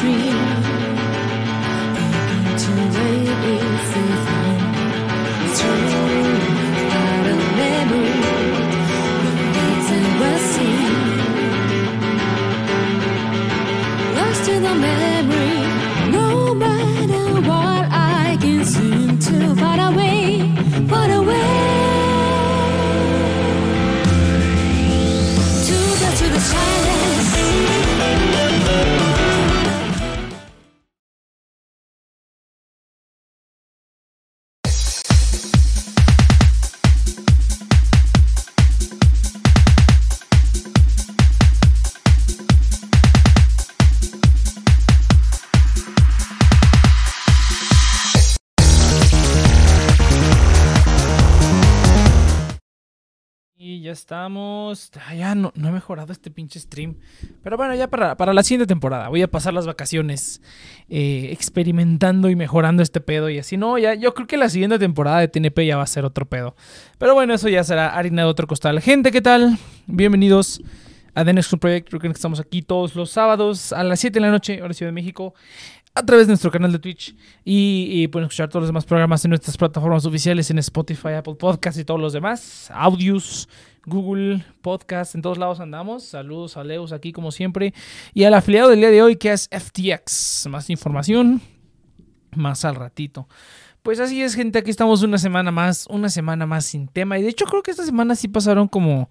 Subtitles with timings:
[0.00, 0.37] dream.
[54.08, 54.90] Estamos.
[55.14, 56.96] Ya no, no, he mejorado este pinche stream.
[57.42, 59.10] Pero bueno, ya para, para la siguiente temporada.
[59.10, 60.40] Voy a pasar las vacaciones
[60.88, 63.28] eh, experimentando y mejorando este pedo.
[63.28, 65.86] Y así, no, ya yo creo que la siguiente temporada de TNP ya va a
[65.86, 66.56] ser otro pedo.
[66.96, 68.80] Pero bueno, eso ya será harina de otro costal.
[68.80, 69.58] Gente, ¿qué tal?
[69.86, 70.62] Bienvenidos
[71.14, 71.88] a The Next Project.
[71.88, 74.88] Creo que estamos aquí todos los sábados a las 7 de la noche, hora Ciudad
[74.88, 75.34] de México.
[75.94, 77.14] A través de nuestro canal de Twitch
[77.44, 81.80] y, pueden escuchar todos los demás programas en nuestras plataformas oficiales en Spotify, Apple Podcasts
[81.80, 82.70] y todos los demás.
[82.72, 83.48] Audios,
[83.84, 86.04] Google Podcast, en todos lados andamos.
[86.04, 87.74] Saludos a Leus aquí como siempre.
[88.14, 90.46] Y al afiliado del día de hoy que es FTX.
[90.48, 91.40] Más información
[92.34, 93.28] más al ratito.
[93.82, 94.58] Pues así es, gente.
[94.58, 97.18] Aquí estamos una semana más, una semana más sin tema.
[97.18, 99.10] Y de hecho creo que esta semana sí pasaron como,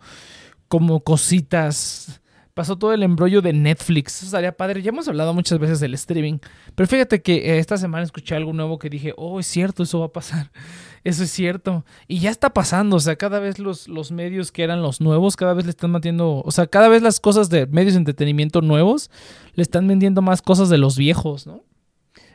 [0.68, 2.22] como cositas
[2.58, 4.18] pasó todo el embrollo de Netflix.
[4.18, 4.82] Eso estaría padre.
[4.82, 6.40] Ya hemos hablado muchas veces del streaming.
[6.74, 10.00] Pero fíjate que eh, esta semana escuché algo nuevo que dije, oh, es cierto, eso
[10.00, 10.52] va a pasar.
[11.04, 11.86] Eso es cierto.
[12.08, 12.96] Y ya está pasando.
[12.96, 15.92] O sea, cada vez los, los medios que eran los nuevos, cada vez le están
[15.92, 16.42] metiendo.
[16.44, 19.12] O sea, cada vez las cosas de medios de entretenimiento nuevos
[19.54, 21.64] le están vendiendo más cosas de los viejos, ¿no?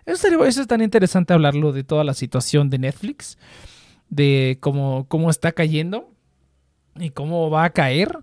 [0.07, 3.37] Eso, eso es tan interesante hablarlo de toda la situación de Netflix.
[4.09, 6.09] De cómo, cómo está cayendo.
[6.95, 8.21] Y cómo va a caer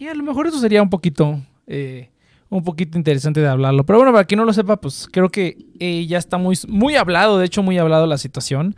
[0.00, 2.08] y a lo mejor eso sería un poquito, eh,
[2.48, 3.84] un poquito interesante de hablarlo.
[3.84, 6.96] Pero bueno, para quien no lo sepa, pues creo que eh, ya está muy, muy
[6.96, 8.76] hablado, de hecho muy hablado la situación,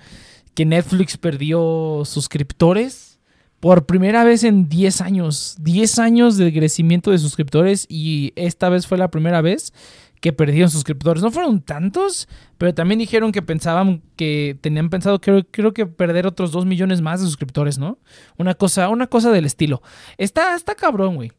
[0.55, 3.21] que Netflix perdió suscriptores
[3.61, 5.55] por primera vez en 10 años.
[5.61, 9.73] 10 años de crecimiento de suscriptores y esta vez fue la primera vez
[10.23, 11.21] que perdieron suscriptores.
[11.21, 16.29] No fueron tantos, pero también dijeron que pensaban que tenían pensado, creo, creo que perder
[16.29, 17.99] otros 2 millones más de suscriptores, ¿no?
[18.39, 19.83] Una cosa, una cosa del estilo.
[20.19, 21.33] Está, está cabrón, güey.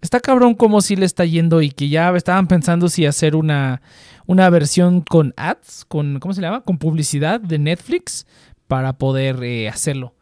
[0.00, 3.82] Está cabrón como si le está yendo y que ya estaban pensando si hacer una,
[4.24, 6.62] una versión con ads, con, ¿cómo se llama?
[6.62, 8.26] Con publicidad de Netflix
[8.66, 10.14] para poder eh, hacerlo.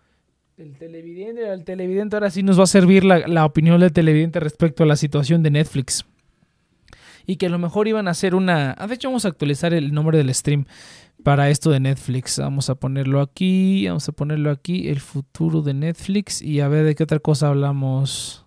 [0.56, 4.40] El televidente, el televidente ahora sí nos va a servir la, la opinión del televidente
[4.40, 6.04] respecto a la situación de Netflix
[7.26, 8.74] y que a lo mejor iban a hacer una...
[8.78, 10.66] Ah, de hecho, vamos a actualizar el nombre del stream
[11.22, 12.38] para esto de Netflix.
[12.38, 16.84] Vamos a ponerlo aquí, vamos a ponerlo aquí, el futuro de Netflix y a ver
[16.84, 18.46] de qué otra cosa hablamos.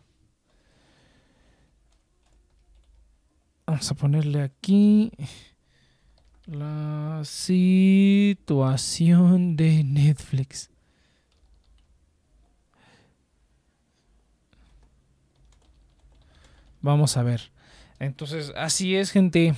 [3.65, 5.11] Vamos a ponerle aquí
[6.45, 8.75] la situación
[9.55, 10.69] de Netflix.
[16.81, 17.52] Vamos a ver.
[18.05, 19.53] Entonces, así es, gente.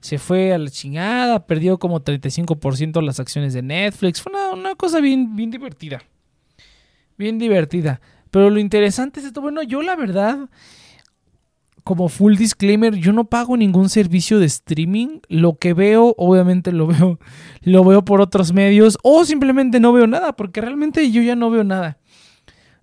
[0.00, 4.22] Se fue a la chingada, perdió como 35% las acciones de Netflix.
[4.22, 6.02] Fue una, cosa bien, bien divertida.
[7.16, 8.00] Bien divertida.
[8.30, 9.40] Pero lo interesante es esto.
[9.40, 10.48] Bueno, yo la verdad,
[11.82, 15.20] como full disclaimer, yo no pago ningún servicio de streaming.
[15.28, 17.18] Lo que veo, obviamente lo veo,
[17.62, 18.98] lo veo por otros medios.
[19.02, 21.98] O simplemente no veo nada, porque realmente yo ya no veo nada.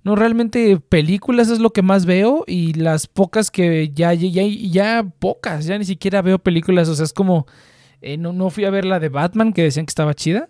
[0.03, 5.03] No, realmente películas es lo que más veo y las pocas que ya, ya, ya
[5.19, 7.47] pocas, ya ni siquiera veo películas, o sea, es como,
[8.01, 10.49] eh, no, no fui a ver la de Batman que decían que estaba chida.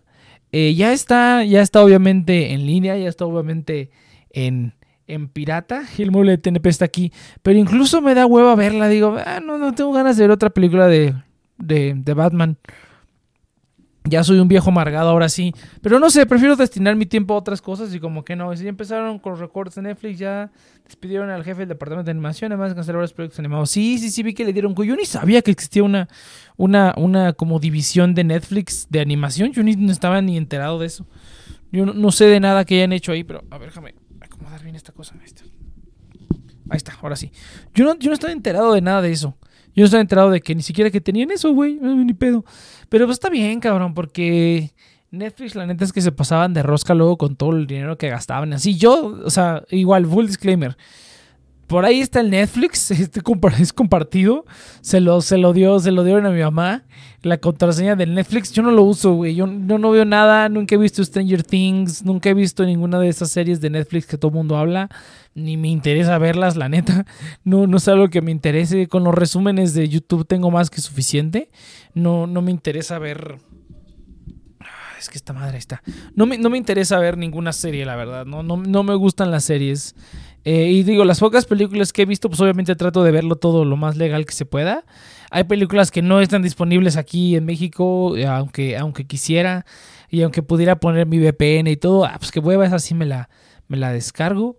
[0.52, 3.92] Eh, ya está, ya está obviamente en línea, ya está obviamente
[4.32, 4.74] en,
[5.08, 5.84] en pirata.
[5.98, 7.12] El mueble de TNP está aquí.
[7.42, 8.88] Pero incluso me da hueva verla.
[8.88, 11.16] Digo, ah, no, no tengo ganas de ver otra película de,
[11.58, 12.58] de, de Batman.
[14.06, 15.54] Ya soy un viejo amargado ahora sí.
[15.82, 18.56] Pero no sé, prefiero destinar mi tiempo a otras cosas y como que no.
[18.56, 20.52] Si ya empezaron con los recortes de Netflix, ya
[20.84, 23.70] despidieron al jefe del departamento de animación, además de cancelar los proyectos animados.
[23.70, 24.76] Sí, sí, sí, vi que le dieron...
[24.76, 26.10] Yo ni sabía que existía una,
[26.58, 29.54] una, una como división de Netflix de animación.
[29.54, 31.08] Yo ni no estaba ni enterado de eso.
[31.72, 34.76] Yo no, sé de nada que hayan hecho ahí, pero a ver, déjame acomodar bien
[34.76, 35.16] esta cosa.
[35.20, 35.44] Ahí está,
[36.70, 37.32] ahí está ahora sí.
[37.74, 39.38] Yo no, yo no estaba enterado de nada de eso.
[39.76, 41.76] Yo no estaba enterado de que ni siquiera que tenían eso, güey.
[41.76, 42.46] Ni pedo.
[42.90, 44.72] Pero pues está bien, cabrón, porque
[45.12, 48.10] Netflix, la neta es que se pasaban de rosca luego con todo el dinero que
[48.10, 48.54] gastaban.
[48.54, 50.76] Así yo, o sea, igual, full disclaimer.
[51.74, 53.20] Por ahí está el Netflix, este
[53.58, 54.46] es compartido.
[54.82, 56.84] Se lo, se lo dio, se lo dieron a mi mamá.
[57.24, 59.34] La contraseña del Netflix, yo no lo uso, güey.
[59.34, 63.32] Yo, no veo nada, nunca he visto Stranger Things, nunca he visto ninguna de esas
[63.32, 64.88] series de Netflix que todo el mundo habla.
[65.34, 67.08] Ni me interesa verlas, la neta.
[67.44, 68.88] No, no es algo que me interese.
[68.88, 71.50] Con los resúmenes de YouTube tengo más que suficiente.
[71.96, 73.40] No, no me interesa ver
[74.60, 75.82] ah, es que esta madre está.
[76.14, 78.28] No me, no me, interesa ver ninguna serie, la verdad.
[78.28, 79.96] No, no, no me gustan las series.
[80.46, 83.64] Eh, y digo, las pocas películas que he visto, pues obviamente trato de verlo todo
[83.66, 84.84] lo más legal que se pueda.
[85.32, 89.66] Hay películas que no están disponibles aquí en México, eh, aunque, aunque quisiera.
[90.10, 93.06] Y aunque pudiera poner mi VPN y todo, ah, pues que hueva, esa sí me
[93.06, 93.30] la,
[93.68, 94.58] me la descargo.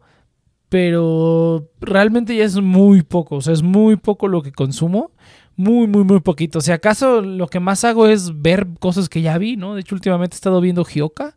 [0.68, 5.12] Pero realmente ya es muy poco, o sea, es muy poco lo que consumo.
[5.56, 6.60] Muy, muy, muy poquito.
[6.60, 9.74] Si acaso lo que más hago es ver cosas que ya vi, ¿no?
[9.74, 11.36] De hecho, últimamente he estado viendo Hioka.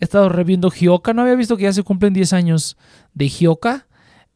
[0.00, 1.12] He estado reviendo Hioka.
[1.12, 2.76] No había visto que ya se cumplen 10 años
[3.14, 3.86] de Hioka.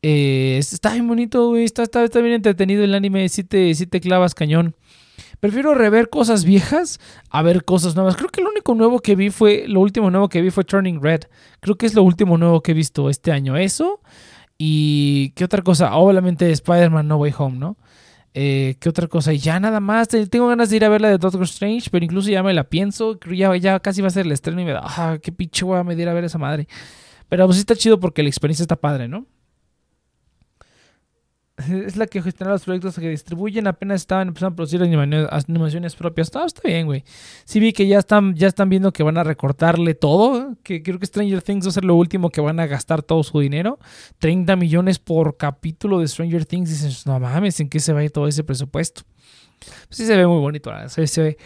[0.02, 1.64] Eh, está bien bonito, güey.
[1.64, 3.28] Está, está, bien entretenido el anime.
[3.28, 4.74] Si te, si te clavas cañón.
[5.40, 6.98] Prefiero rever cosas viejas
[7.30, 8.16] a ver cosas nuevas.
[8.16, 9.64] Creo que lo único nuevo que vi fue.
[9.68, 11.22] Lo último nuevo que vi fue Turning Red.
[11.60, 13.56] Creo que es lo último nuevo que he visto este año.
[13.56, 14.00] Eso.
[14.56, 15.32] Y.
[15.36, 15.94] ¿Qué otra cosa?
[15.96, 17.76] Obviamente Spider-Man No Way Home, ¿no?
[18.40, 19.32] Eh, ¿Qué otra cosa?
[19.32, 20.06] Y ya nada más.
[20.06, 22.62] Tengo ganas de ir a ver la de Doctor Strange, pero incluso ya me la
[22.62, 23.18] pienso.
[23.34, 25.82] Ya, ya casi va a ser el estreno y me da, ah, qué pinche a
[25.82, 26.68] me ir a ver esa madre.
[27.28, 29.26] Pero pues sí está chido porque la experiencia está padre, ¿no?
[31.58, 33.66] Es la que gestiona los proyectos que distribuyen.
[33.66, 36.30] Apenas estaban empezando a producir animaciones propias.
[36.30, 37.04] Todo está bien, güey.
[37.44, 40.56] Sí vi que ya están, ya están viendo que van a recortarle todo.
[40.62, 43.22] Que creo que Stranger Things va a ser lo último que van a gastar todo
[43.22, 43.78] su dinero.
[44.18, 46.70] 30 millones por capítulo de Stranger Things.
[46.70, 49.02] Dices, no mames, ¿en qué se va a ir todo ese presupuesto?
[49.90, 51.38] sí se ve muy bonito, se, se, ve,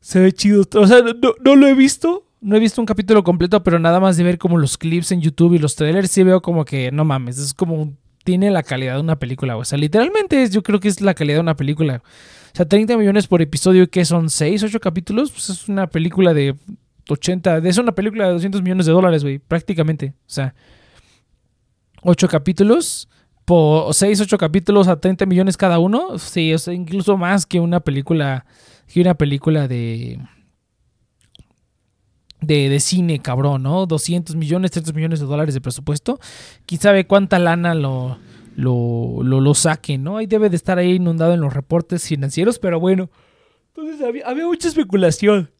[0.00, 0.64] se ve chido.
[0.74, 2.26] O sea, no, no lo he visto.
[2.40, 5.22] No he visto un capítulo completo, pero nada más de ver como los clips en
[5.22, 8.62] YouTube y los trailers, sí veo como que, no mames, es como un tiene la
[8.62, 9.56] calidad de una película.
[9.56, 12.02] O sea, literalmente yo creo que es la calidad de una película.
[12.52, 16.34] O sea, 30 millones por episodio, que son 6, 8 capítulos, pues es una película
[16.34, 16.56] de
[17.08, 20.14] 80, es una película de 200 millones de dólares, güey, prácticamente.
[20.20, 20.54] O sea,
[22.02, 23.08] 8 capítulos,
[23.44, 26.18] por 6, 8 capítulos a 30 millones cada uno.
[26.18, 28.46] Sí, o sea, incluso más que una película,
[28.86, 30.18] que una película de
[32.46, 33.86] de, cine, cabrón, ¿no?
[33.86, 36.18] 200 millones, 300 millones de dólares de presupuesto.
[36.66, 38.18] Quién sabe cuánta lana lo,
[38.56, 40.18] lo, lo, saque, ¿no?
[40.18, 43.10] Ahí debe de estar ahí inundado en los reportes financieros, pero bueno.
[43.68, 45.50] Entonces había, mucha especulación.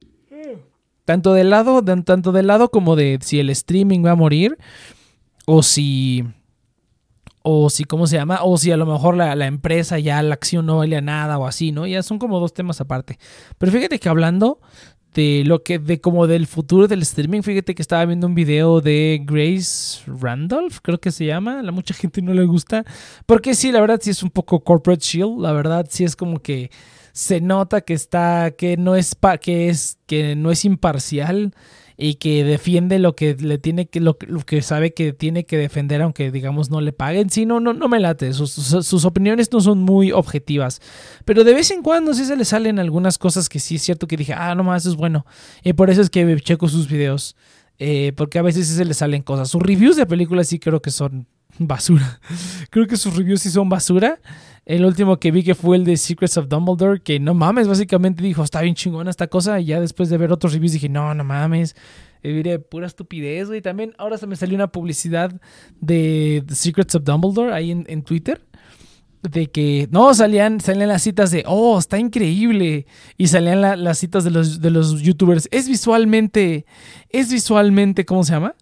[1.05, 4.57] Tanto del lado, tanto del lado como de si el streaming va a morir.
[5.47, 6.25] O si.
[7.47, 8.39] O si, ¿cómo se llama?
[8.43, 11.47] O si a lo mejor la, la empresa ya la acción no valía nada o
[11.47, 11.87] así, ¿no?
[11.87, 13.19] Ya son como dos temas aparte.
[13.59, 14.61] Pero fíjate que hablando
[15.15, 17.43] de lo que de como del futuro del streaming.
[17.43, 21.61] Fíjate que estaba viendo un video de Grace Randolph, creo que se llama.
[21.61, 22.85] A mucha gente no le gusta.
[23.27, 25.41] Porque sí, la verdad sí es un poco corporate shield.
[25.41, 26.71] La verdad sí es como que
[27.13, 31.55] se nota que está que no es que es que no es imparcial
[31.97, 36.03] y que defiende lo que le tiene que lo, que sabe que tiene que defender
[36.03, 37.31] aunque digamos no le paguen.
[37.31, 38.33] Sí no no, no me late.
[38.33, 40.81] Sus, opiniones no son muy objetivas.
[41.25, 44.07] Pero de vez en cuando sí se le salen algunas cosas que sí es cierto
[44.07, 45.27] que dije ah no más es bueno
[45.63, 47.37] y por eso es que checo sus videos
[47.79, 49.49] eh, porque a veces sí se le salen cosas.
[49.51, 51.27] Sus reviews de películas sí creo que son
[51.59, 52.21] basura
[52.71, 54.19] creo que sus reviews sí son basura
[54.67, 58.23] el último que vi que fue el de Secrets of Dumbledore, que no mames, básicamente
[58.23, 59.61] dijo, está bien chingona esta cosa.
[59.61, 61.77] Y ya después de ver otros reviews dije, no, no mames.
[62.23, 63.61] Y diré, pura estupidez, güey.
[63.61, 65.39] También ahora se me salió una publicidad
[65.81, 68.41] de Secrets of Dumbledore ahí en, Twitter.
[69.21, 72.87] De que, no, salían, salían las citas de, oh, está increíble.
[73.19, 75.47] Y salían las citas de los, de los youtubers.
[75.51, 76.65] Es visualmente,
[77.11, 78.55] es visualmente, ¿cómo se llama?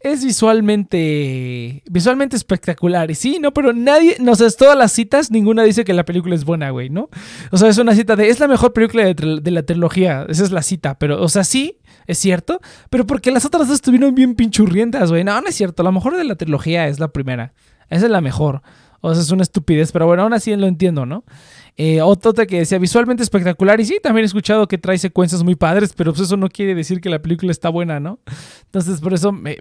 [0.00, 3.10] Es visualmente visualmente espectacular.
[3.10, 6.34] Y sí, no, pero nadie, no sé, todas las citas, ninguna dice que la película
[6.34, 7.10] es buena, güey, ¿no?
[7.50, 10.50] O sea, es una cita de, es la mejor película de, la trilogía, esa es
[10.50, 14.34] la cita, pero, o sea, sí, es cierto, pero porque las otras dos estuvieron bien
[14.34, 15.22] pinchurrientas, güey.
[15.22, 17.52] No, no es cierto, la mejor de la trilogía es la primera,
[17.88, 18.62] esa es la mejor.
[19.02, 21.24] O sea, es una estupidez, pero bueno, aún así lo entiendo, ¿no?
[21.82, 23.80] Eh, otra que decía visualmente espectacular.
[23.80, 26.74] Y sí, también he escuchado que trae secuencias muy padres, pero pues eso no quiere
[26.74, 28.18] decir que la película está buena, ¿no?
[28.66, 29.56] Entonces, por eso me,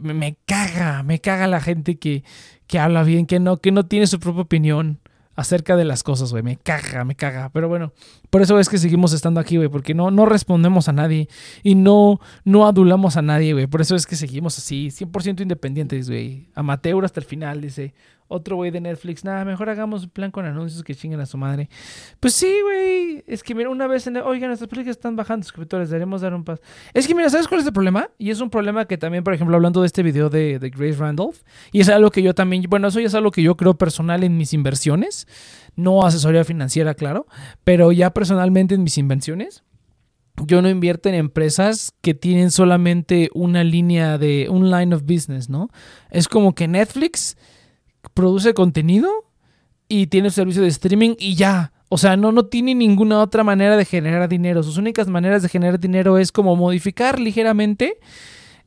[0.45, 2.25] caga, me caga la gente que,
[2.67, 4.99] que habla bien, que no, que no tiene su propia opinión
[5.38, 6.43] acerca de las cosas, güey.
[6.43, 7.51] Me caga, me caga.
[7.53, 7.93] Pero bueno,
[8.29, 9.69] por eso es que seguimos estando aquí, güey.
[9.69, 11.29] Porque no, no respondemos a nadie
[11.63, 13.67] y no, no adulamos a nadie, güey.
[13.67, 16.49] Por eso es que seguimos así, 100% independientes, güey.
[16.53, 17.93] Amateur hasta el final, dice.
[18.31, 21.36] Otro güey de Netflix, nada, mejor hagamos un plan con anuncios que chinguen a su
[21.36, 21.67] madre.
[22.19, 23.24] Pues sí, güey.
[23.25, 24.17] Es que mira, una vez en.
[24.17, 26.62] Oigan, nuestras películas están bajando suscriptores, deberemos dar un paso.
[26.93, 28.12] Es que mira, ¿sabes cuál es el problema?
[28.19, 31.00] Y es un problema que también, por ejemplo, hablando de este video de, de Grace
[31.00, 31.38] Randolph,
[31.71, 32.63] y es algo que yo también.
[32.69, 35.27] Bueno, eso ya es algo que yo creo personal en mis inversiones.
[35.75, 37.25] No asesoría financiera, claro.
[37.63, 39.63] Pero ya personalmente en mis inversiones
[40.45, 45.50] yo no invierto en empresas que tienen solamente una línea de un line of business,
[45.50, 45.69] ¿no?
[46.12, 47.36] Es como que Netflix
[48.13, 49.09] produce contenido
[49.87, 51.71] y tiene servicio de streaming y ya.
[51.89, 54.61] O sea, no, no tiene ninguna otra manera de generar dinero.
[54.61, 57.97] Sus únicas maneras de generar dinero es como modificar ligeramente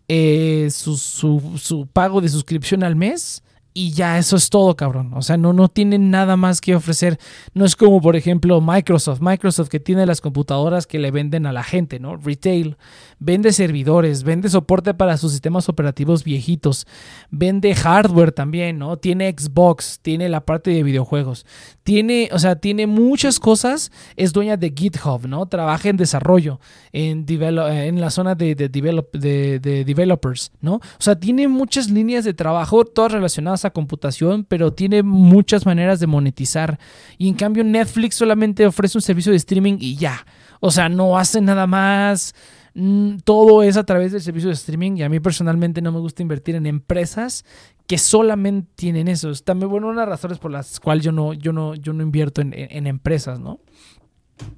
[0.08, 3.42] eh, su, su, pago de suscripción al mes
[3.74, 5.12] y ya eso es todo, cabrón.
[5.14, 7.18] O sea, no, no tienen nada más que ofrecer.
[7.54, 9.20] No es como, por ejemplo, Microsoft.
[9.20, 12.16] Microsoft que tiene las computadoras que le venden a la gente, ¿no?
[12.16, 12.76] Retail.
[13.18, 16.86] Vende servidores, vende soporte para sus sistemas operativos viejitos.
[17.30, 18.98] Vende hardware también, ¿no?
[18.98, 21.46] Tiene Xbox, tiene la parte de videojuegos.
[21.82, 23.90] Tiene, o sea, tiene muchas cosas.
[24.16, 25.46] Es dueña de GitHub, ¿no?
[25.46, 26.60] Trabaja en desarrollo,
[26.92, 30.74] en, en la zona de, de, de developers, ¿no?
[30.74, 36.00] O sea, tiene muchas líneas de trabajo, todas relacionadas a computación, pero tiene muchas maneras
[36.00, 36.78] de monetizar.
[37.18, 40.26] Y en cambio Netflix solamente ofrece un servicio de streaming y ya.
[40.60, 42.34] O sea, no hace nada más.
[42.74, 45.98] Mm, todo es a través del servicio de streaming y a mí personalmente no me
[45.98, 47.44] gusta invertir en empresas
[47.86, 49.30] que solamente tienen eso.
[49.30, 51.92] Es también, bueno, una de las razones por las cuales yo no, yo no, yo
[51.92, 53.60] no invierto en, en empresas, ¿no?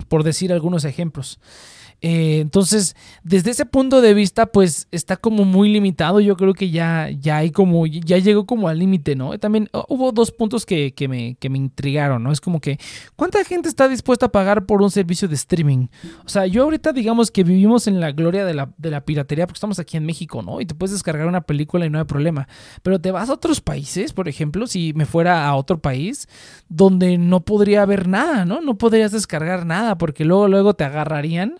[0.08, 1.40] Por decir algunos ejemplos.
[2.06, 6.20] Eh, entonces, desde ese punto de vista, pues está como muy limitado.
[6.20, 9.38] Yo creo que ya, ya hay como, ya llegó como al límite, ¿no?
[9.38, 12.30] También oh, hubo dos puntos que, que, me, que me intrigaron, ¿no?
[12.30, 12.78] Es como que,
[13.16, 15.86] ¿cuánta gente está dispuesta a pagar por un servicio de streaming?
[16.26, 19.46] O sea, yo ahorita digamos que vivimos en la gloria de la, de la piratería
[19.46, 20.60] porque estamos aquí en México, ¿no?
[20.60, 22.48] Y te puedes descargar una película y no hay problema.
[22.82, 26.28] Pero te vas a otros países, por ejemplo, si me fuera a otro país
[26.68, 28.60] donde no podría haber nada, ¿no?
[28.60, 31.54] No podrías descargar nada porque luego, luego te agarrarían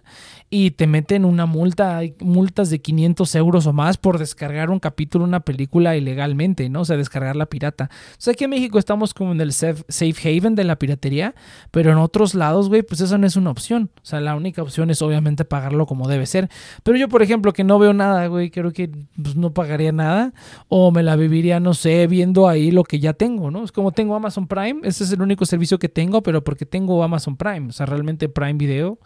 [0.54, 4.78] y te meten una multa, hay multas de 500 euros o más por descargar un
[4.78, 6.82] capítulo, una película ilegalmente, ¿no?
[6.82, 7.90] O sea, descargar la pirata.
[8.12, 9.82] O sea, aquí en México estamos como en el safe,
[10.24, 11.34] haven de la piratería,
[11.72, 13.90] pero en otros lados, güey, pues eso no es una opción.
[13.96, 16.48] O sea, la única opción es obviamente pagarlo como debe ser.
[16.84, 20.34] Pero yo, por ejemplo, que no veo nada, güey, creo que pues, no pagaría nada
[20.68, 23.64] o me la viviría, no sé, viendo ahí lo que ya tengo, ¿no?
[23.64, 27.02] Es como tengo Amazon Prime, ese es el único servicio que tengo, pero porque tengo
[27.02, 29.00] Amazon Prime, o sea, realmente Prime Video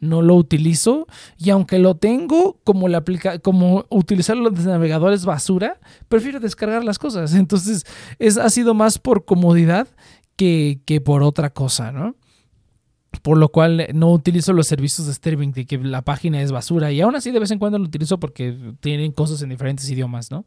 [0.00, 1.06] no lo utilizo
[1.38, 5.78] y aunque lo tengo como la aplica como utilizar los navegadores basura,
[6.08, 7.34] prefiero descargar las cosas.
[7.34, 7.84] Entonces,
[8.18, 9.88] es, ha sido más por comodidad
[10.36, 12.16] que, que por otra cosa, ¿no?
[13.22, 16.92] por lo cual no utilizo los servicios de streaming de que la página es basura
[16.92, 20.30] y aún así de vez en cuando lo utilizo porque tienen cosas en diferentes idiomas,
[20.30, 20.46] ¿no?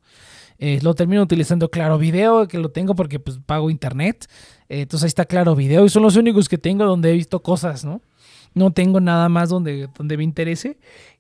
[0.59, 4.27] Eh, lo termino utilizando Claro Video, que lo tengo porque pues pago internet,
[4.69, 7.41] eh, entonces ahí está Claro Video y son los únicos que tengo donde he visto
[7.41, 8.01] cosas, ¿no?
[8.53, 10.77] No tengo nada más donde, donde me interese.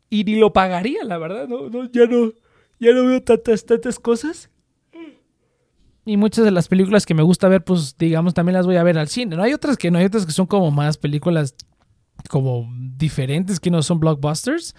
[0.09, 1.47] Y ni lo pagaría, la verdad.
[1.47, 2.31] No, no, ya no.
[2.79, 4.49] Ya no veo tantas, tantas cosas.
[6.05, 8.83] Y muchas de las películas que me gusta ver, pues digamos, también las voy a
[8.83, 9.35] ver al cine.
[9.37, 11.55] No hay otras que no, hay otras que son como más películas
[12.29, 14.75] como diferentes que no son blockbusters.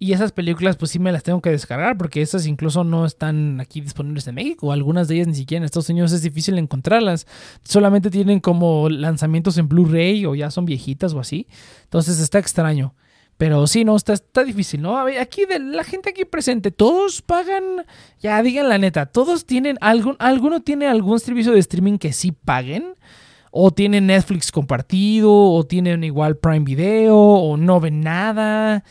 [0.00, 3.60] Y esas películas pues sí me las tengo que descargar porque esas incluso no están
[3.60, 4.70] aquí disponibles en México.
[4.70, 7.26] Algunas de ellas ni siquiera en Estados Unidos es difícil encontrarlas.
[7.64, 11.48] Solamente tienen como lanzamientos en Blu-ray o ya son viejitas o así.
[11.84, 12.94] Entonces está extraño.
[13.38, 14.98] Pero sí, no, está, está difícil, ¿no?
[14.98, 17.86] Aquí de la gente aquí presente, todos pagan,
[18.20, 22.32] ya digan la neta, todos tienen algún, alguno tiene algún servicio de streaming que sí
[22.32, 22.94] paguen
[23.50, 28.84] o tienen Netflix compartido, o tienen igual Prime Video, o no ven nada.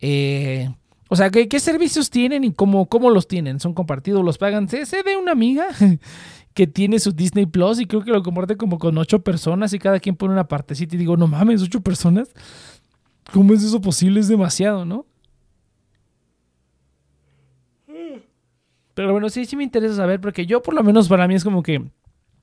[0.00, 0.68] Eh,
[1.08, 3.60] o sea, ¿qué, servicios tienen y cómo, cómo los tienen?
[3.60, 4.24] ¿Son compartidos?
[4.24, 4.68] ¿Los pagan?
[4.68, 5.66] Sé, de una amiga
[6.54, 9.78] que tiene su Disney Plus y creo que lo comparte como con ocho personas y
[9.78, 12.30] cada quien pone una partecita y digo, no mames, ocho personas.
[13.32, 14.20] ¿Cómo es eso posible?
[14.20, 15.06] Es demasiado, ¿no?
[18.94, 21.44] Pero bueno, sí, sí me interesa saber porque yo por lo menos para mí es
[21.44, 21.82] como que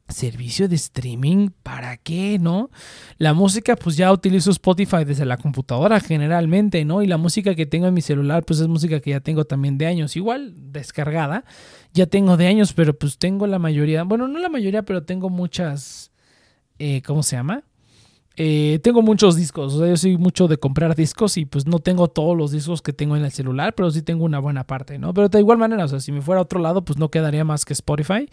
[0.10, 2.70] servicio de streaming, ¿para qué, no?
[3.18, 7.02] La música, pues ya utilizo Spotify desde la computadora generalmente, ¿no?
[7.02, 9.78] Y la música que tengo en mi celular, pues es música que ya tengo también
[9.78, 11.46] de años, igual descargada,
[11.94, 15.30] ya tengo de años, pero pues tengo la mayoría, bueno, no la mayoría, pero tengo
[15.30, 16.12] muchas,
[16.80, 17.64] eh, ¿cómo se llama?
[18.42, 21.80] Eh, tengo muchos discos, o sea, yo soy mucho de comprar discos y pues no
[21.80, 24.98] tengo todos los discos que tengo en el celular, pero sí tengo una buena parte,
[24.98, 25.14] ¿no?
[25.14, 27.44] Pero de igual manera, o sea, si me fuera a otro lado, pues no quedaría
[27.44, 28.30] más que Spotify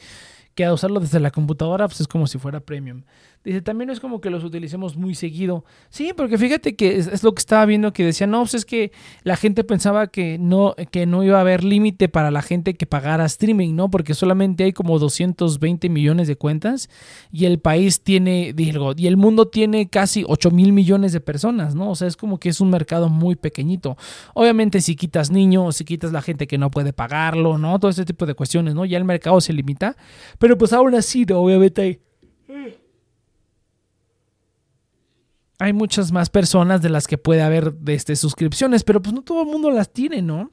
[0.56, 3.04] que a usarlo desde la computadora pues es como si fuera premium.
[3.46, 5.64] Dice, también no es como que los utilicemos muy seguido.
[5.88, 8.90] Sí, porque fíjate que es, lo que estaba viendo que decía, no, pues es que
[9.22, 12.86] la gente pensaba que no, que no iba a haber límite para la gente que
[12.86, 13.88] pagara streaming, ¿no?
[13.88, 16.90] Porque solamente hay como 220 millones de cuentas
[17.30, 21.76] y el país tiene, digo, y el mundo tiene casi 8 mil millones de personas,
[21.76, 21.90] ¿no?
[21.90, 23.96] O sea, es como que es un mercado muy pequeñito.
[24.34, 27.78] Obviamente si quitas niños, si quitas la gente que no puede pagarlo, ¿no?
[27.78, 28.84] Todo ese tipo de cuestiones, ¿no?
[28.84, 29.96] Ya el mercado se limita.
[30.40, 32.00] Pero pues aún así, obviamente hay
[35.72, 39.42] muchas más personas de las que puede haber de este, suscripciones, pero pues no todo
[39.42, 40.50] el mundo las tiene, ¿no?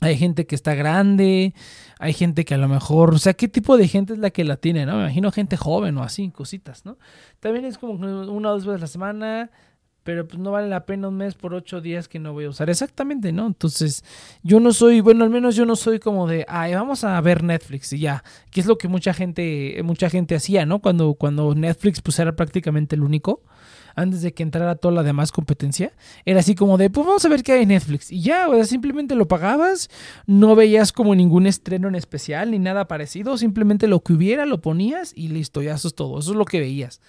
[0.00, 1.54] Hay gente que está grande,
[1.98, 4.44] hay gente que a lo mejor, o sea, ¿qué tipo de gente es la que
[4.44, 4.94] la tiene, no?
[4.96, 6.96] Me imagino gente joven o así, cositas, ¿no?
[7.38, 9.50] También es como una o dos veces a la semana,
[10.02, 12.48] pero pues no vale la pena un mes por ocho días que no voy a
[12.48, 12.70] usar.
[12.70, 13.46] Exactamente, ¿no?
[13.46, 14.02] Entonces,
[14.42, 17.44] yo no soy, bueno, al menos yo no soy como de, ay, vamos a ver
[17.44, 20.78] Netflix y ya, que es lo que mucha gente, mucha gente hacía, ¿no?
[20.78, 23.42] Cuando, cuando Netflix pues era prácticamente el único
[24.00, 25.92] antes de que entrara toda la demás competencia,
[26.24, 28.10] era así como de, pues vamos a ver qué hay en Netflix.
[28.10, 29.88] Y ya, o sea, simplemente lo pagabas,
[30.26, 34.60] no veías como ningún estreno en especial ni nada parecido, simplemente lo que hubiera lo
[34.60, 37.00] ponías y listo, ya eso es todo, eso es lo que veías.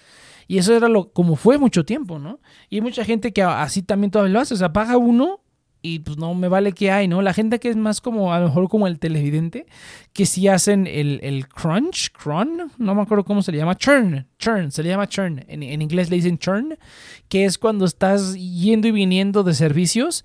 [0.47, 2.39] Y eso era lo como fue mucho tiempo, ¿no?
[2.69, 5.40] Y hay mucha gente que así también todavía lo hace, o sea, paga uno
[5.81, 7.21] y pues no me vale que hay, ¿no?
[7.21, 9.65] La gente que es más como, a lo mejor como el televidente,
[10.13, 14.27] que sí hacen el, el crunch, crunch, no me acuerdo cómo se le llama, churn,
[14.37, 16.77] churn, se le llama churn, en, en inglés le dicen churn,
[17.29, 20.23] que es cuando estás yendo y viniendo de servicios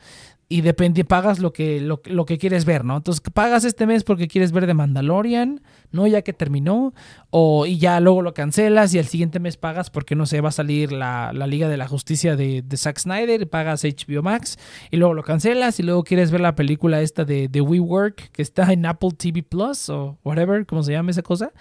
[0.48, 2.96] y depende, pagas lo que, lo, lo, que quieres ver, ¿no?
[2.96, 5.60] Entonces pagas este mes porque quieres ver The Mandalorian,
[5.96, 6.06] ¿no?
[6.06, 6.94] Ya que terminó,
[7.30, 10.50] o y ya luego lo cancelas y al siguiente mes pagas porque no sé, va
[10.50, 14.58] a salir la, Liga de la Justicia de, de, Zack Snyder, pagas HBO Max
[14.90, 18.42] y luego lo cancelas y luego quieres ver la película esta de, de WeWork que
[18.42, 21.52] está en Apple TV Plus o whatever, como se llama esa cosa.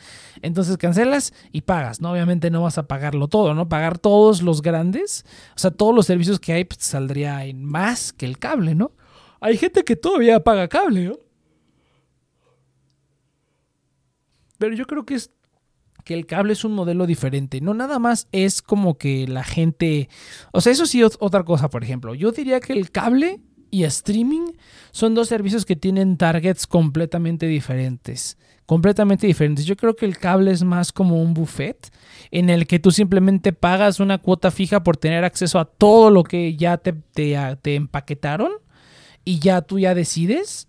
[0.41, 2.11] Entonces cancelas y pagas, ¿no?
[2.11, 3.69] Obviamente no vas a pagarlo todo, ¿no?
[3.69, 8.13] Pagar todos los grandes, o sea, todos los servicios que hay pues, saldría en más
[8.13, 8.91] que el cable, ¿no?
[9.39, 11.24] Hay gente que todavía paga cable, ¿no?
[14.65, 15.29] Pero yo creo que es
[16.03, 17.61] que el cable es un modelo diferente.
[17.61, 20.09] No nada más es como que la gente...
[20.53, 22.15] O sea, eso sí otra cosa, por ejemplo.
[22.15, 24.53] Yo diría que el cable y streaming
[24.89, 28.39] son dos servicios que tienen targets completamente diferentes.
[28.65, 29.65] Completamente diferentes.
[29.65, 31.91] Yo creo que el cable es más como un buffet
[32.31, 36.23] en el que tú simplemente pagas una cuota fija por tener acceso a todo lo
[36.23, 38.51] que ya te, te, te empaquetaron
[39.23, 40.67] y ya tú ya decides.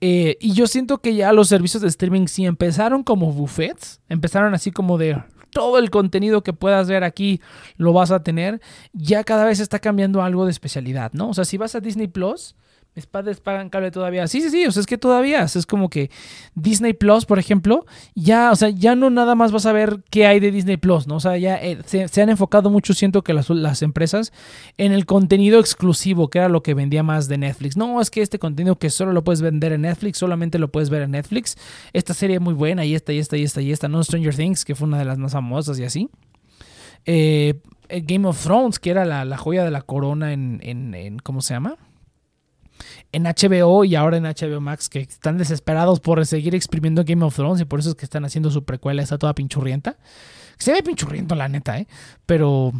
[0.00, 4.54] Eh, y yo siento que ya los servicios de streaming sí empezaron como buffets, empezaron
[4.54, 7.40] así como de todo el contenido que puedas ver aquí
[7.76, 8.60] lo vas a tener.
[8.92, 11.30] Ya cada vez está cambiando algo de especialidad, ¿no?
[11.30, 12.54] O sea, si vas a Disney Plus,
[12.98, 14.26] mis pagan cable todavía.
[14.26, 16.10] Sí, sí, sí, o sea, es que todavía es como que
[16.54, 20.26] Disney Plus, por ejemplo, ya, o sea, ya no nada más vas a ver qué
[20.26, 21.16] hay de Disney Plus, ¿no?
[21.16, 24.32] O sea, ya eh, se, han enfocado mucho, siento que las, las, empresas,
[24.76, 27.76] en el contenido exclusivo, que era lo que vendía más de Netflix.
[27.76, 30.90] No, es que este contenido que solo lo puedes vender en Netflix, solamente lo puedes
[30.90, 31.56] ver en Netflix.
[31.92, 34.02] Esta serie muy buena, y esta, y esta, y esta, y esta, ¿no?
[34.02, 36.08] Stranger Things, que fue una de las más famosas y así.
[37.06, 37.54] Eh,
[37.88, 41.54] eh, Game of Thrones, que era la, joya de la corona en, en ¿cómo se
[41.54, 41.76] llama?
[43.12, 47.34] En HBO y ahora en HBO Max que están desesperados por seguir exprimiendo Game of
[47.34, 49.96] Thrones y por eso es que están haciendo su precuela, está toda pinchurrienta.
[50.58, 51.86] Se ve pinchurriento la neta, ¿eh?
[52.26, 52.72] Pero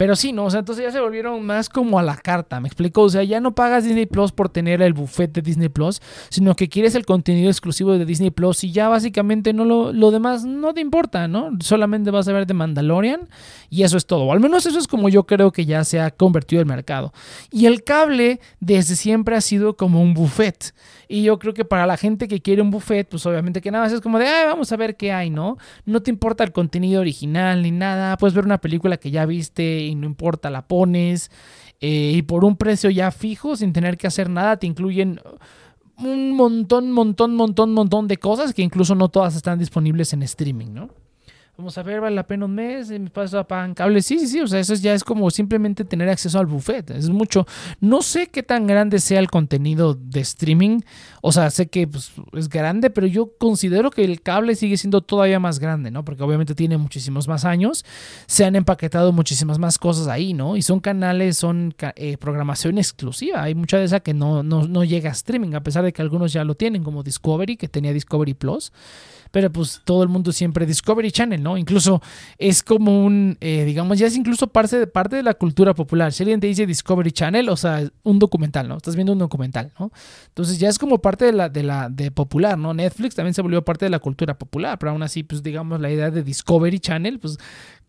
[0.00, 0.46] pero sí, ¿no?
[0.46, 3.02] O sea, entonces ya se volvieron más como a la carta, ¿me explico?
[3.02, 6.56] O sea, ya no pagas Disney Plus por tener el buffet de Disney Plus, sino
[6.56, 10.46] que quieres el contenido exclusivo de Disney Plus y ya básicamente no lo, lo demás
[10.46, 11.50] no te importa, ¿no?
[11.60, 13.28] Solamente vas a ver de Mandalorian
[13.68, 14.24] y eso es todo.
[14.24, 17.12] O al menos eso es como yo creo que ya se ha convertido el mercado.
[17.50, 20.72] Y el cable desde siempre ha sido como un buffet.
[21.12, 23.82] Y yo creo que para la gente que quiere un buffet, pues obviamente que nada
[23.82, 25.58] más es como de, Ay, vamos a ver qué hay, ¿no?
[25.84, 28.16] No te importa el contenido original ni nada.
[28.16, 31.32] Puedes ver una película que ya viste y no importa, la pones.
[31.80, 35.20] Eh, y por un precio ya fijo, sin tener que hacer nada, te incluyen
[35.98, 40.72] un montón, montón, montón, montón de cosas que incluso no todas están disponibles en streaming,
[40.72, 40.90] ¿no?
[41.60, 44.00] Vamos a ver, vale la pena un mes, mi paso pagan cable.
[44.00, 46.88] Sí, sí, sí, o sea, eso ya es como simplemente tener acceso al buffet.
[46.88, 47.46] Es mucho.
[47.80, 50.80] No sé qué tan grande sea el contenido de streaming.
[51.20, 55.02] O sea, sé que pues, es grande, pero yo considero que el cable sigue siendo
[55.02, 56.02] todavía más grande, ¿no?
[56.02, 57.84] Porque obviamente tiene muchísimos más años.
[58.24, 60.56] Se han empaquetado muchísimas más cosas ahí, ¿no?
[60.56, 63.42] Y son canales, son eh, programación exclusiva.
[63.42, 66.00] Hay mucha de esa que no, no, no llega a streaming, a pesar de que
[66.00, 68.72] algunos ya lo tienen, como Discovery, que tenía Discovery Plus
[69.30, 71.56] pero pues todo el mundo siempre Discovery Channel, ¿no?
[71.56, 72.02] Incluso
[72.38, 76.12] es como un, eh, digamos, ya es incluso parte de, parte de la cultura popular.
[76.12, 78.76] Si alguien te dice Discovery Channel, o sea, un documental, ¿no?
[78.76, 79.92] Estás viendo un documental, ¿no?
[80.28, 82.74] Entonces ya es como parte de la, de la, de popular, ¿no?
[82.74, 85.90] Netflix también se volvió parte de la cultura popular, pero aún así, pues digamos, la
[85.90, 87.38] idea de Discovery Channel, pues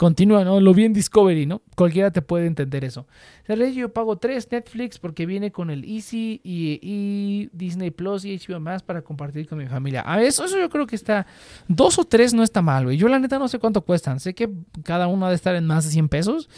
[0.01, 0.59] continúa, ¿no?
[0.59, 1.61] Lo vi en Discovery, ¿no?
[1.75, 3.05] Cualquiera te puede entender eso.
[3.47, 8.81] yo pago tres Netflix porque viene con el Easy y, Disney Plus y HBO más
[8.81, 10.03] para compartir con mi familia.
[10.03, 11.27] A eso, eso yo creo que está.
[11.67, 12.97] Dos o tres no está mal, güey.
[12.97, 14.19] Yo la neta no sé cuánto cuestan.
[14.19, 14.49] Sé que
[14.83, 16.49] cada uno ha de estar en más de 100 pesos,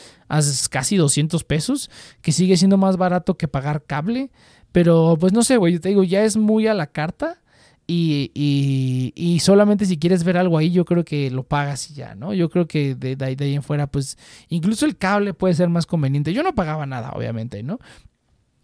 [0.70, 4.32] casi 200 pesos, que sigue siendo más barato que pagar cable.
[4.72, 5.74] Pero pues no sé, güey.
[5.74, 7.40] Yo te digo, ya es muy a la carta.
[7.86, 12.34] Y, solamente si quieres ver algo ahí, yo creo que lo pagas y ya, ¿no?
[12.34, 15.86] Yo creo que de, de, ahí en fuera, pues incluso el cable puede ser más
[15.86, 16.34] conveniente.
[16.34, 17.80] Yo no pagaba nada, obviamente, ¿no?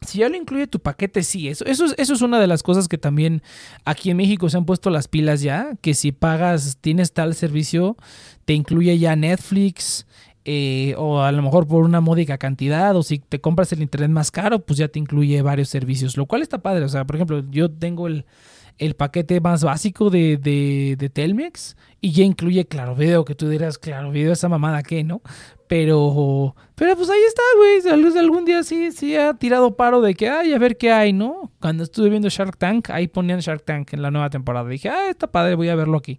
[0.02, 2.88] Si ya lo incluye tu paquete, sí, eso, eso, eso es una de las cosas
[2.88, 3.42] que también
[3.84, 7.98] aquí en México se han puesto las pilas ya, que si pagas, tienes tal servicio,
[8.46, 10.06] te incluye ya Netflix,
[10.46, 14.10] eh, o a lo mejor por una módica cantidad, o si te compras el internet
[14.10, 16.86] más caro, pues ya te incluye varios servicios, lo cual está padre.
[16.86, 18.26] O sea, por ejemplo, yo tengo el,
[18.80, 23.50] el paquete más básico de, de, de, Telmex y ya incluye Claro Video, que tú
[23.50, 25.22] dirás, Claro Video, esa mamada que, ¿no?
[25.70, 28.18] Pero, pero pues ahí está, güey.
[28.18, 31.52] Algún día sí, sí ha tirado paro de que, ay, a ver qué hay, ¿no?
[31.62, 34.68] Cuando estuve viendo Shark Tank, ahí ponían Shark Tank en la nueva temporada.
[34.68, 36.18] Dije, ah, está padre, voy a verlo aquí.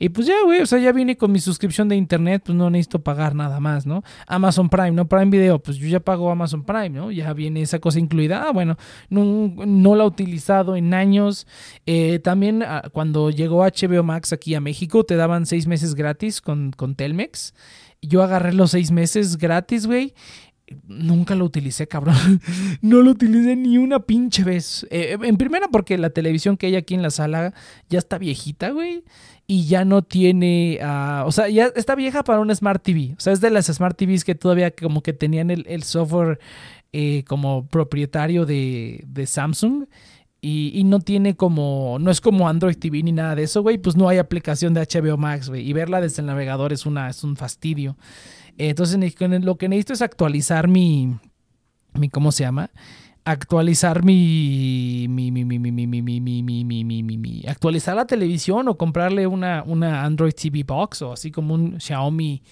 [0.00, 2.70] Y pues ya, güey, o sea, ya vine con mi suscripción de internet, pues no
[2.70, 4.02] necesito pagar nada más, ¿no?
[4.26, 5.08] Amazon Prime, ¿no?
[5.08, 7.12] Prime Video, pues yo ya pago Amazon Prime, ¿no?
[7.12, 8.48] Ya viene esa cosa incluida.
[8.48, 8.76] Ah, bueno,
[9.10, 11.46] no, no la he utilizado en años.
[11.86, 16.40] Eh, también ah, cuando llegó HBO Max aquí a México, te daban seis meses gratis
[16.40, 17.54] con, con Telmex.
[18.02, 20.14] Yo agarré los seis meses gratis, güey.
[20.86, 22.40] Nunca lo utilicé, cabrón.
[22.82, 24.86] no lo utilicé ni una pinche vez.
[24.90, 27.54] Eh, en primera, porque la televisión que hay aquí en la sala
[27.88, 29.04] ya está viejita, güey.
[29.46, 30.78] Y ya no tiene.
[30.82, 33.14] Ah, o sea, ya está vieja para un Smart TV.
[33.16, 36.38] O sea, es de las Smart TVs que todavía como que tenían el, software
[36.92, 39.86] eh, como propietario de Samsung.
[40.40, 43.96] Y, no tiene como, no es como Android TV ni nada de eso, güey, pues
[43.96, 45.68] no hay aplicación de HBO Max, güey.
[45.68, 47.96] Y verla desde el navegador es, una, es un fastidio.
[48.56, 48.98] Entonces
[49.42, 51.16] lo que necesito es actualizar mi,
[51.94, 52.70] mi ¿cómo se llama?
[53.24, 58.76] Actualizar mi, mi, mi, mi, mi, mi, mi, mi, mi, mi, actualizar la televisión o
[58.76, 62.42] comprarle una, una Android TV Box o así como un Xiaomi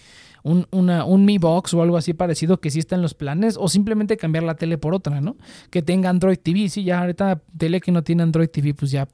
[0.47, 3.57] un, una, un Mi Box o algo así parecido que sí está en los planes,
[3.59, 5.37] o simplemente cambiar la tele por otra, ¿no?
[5.71, 6.69] Que tenga Android TV.
[6.69, 9.09] Sí, ya ahorita tele que no tiene Android TV, pues ya,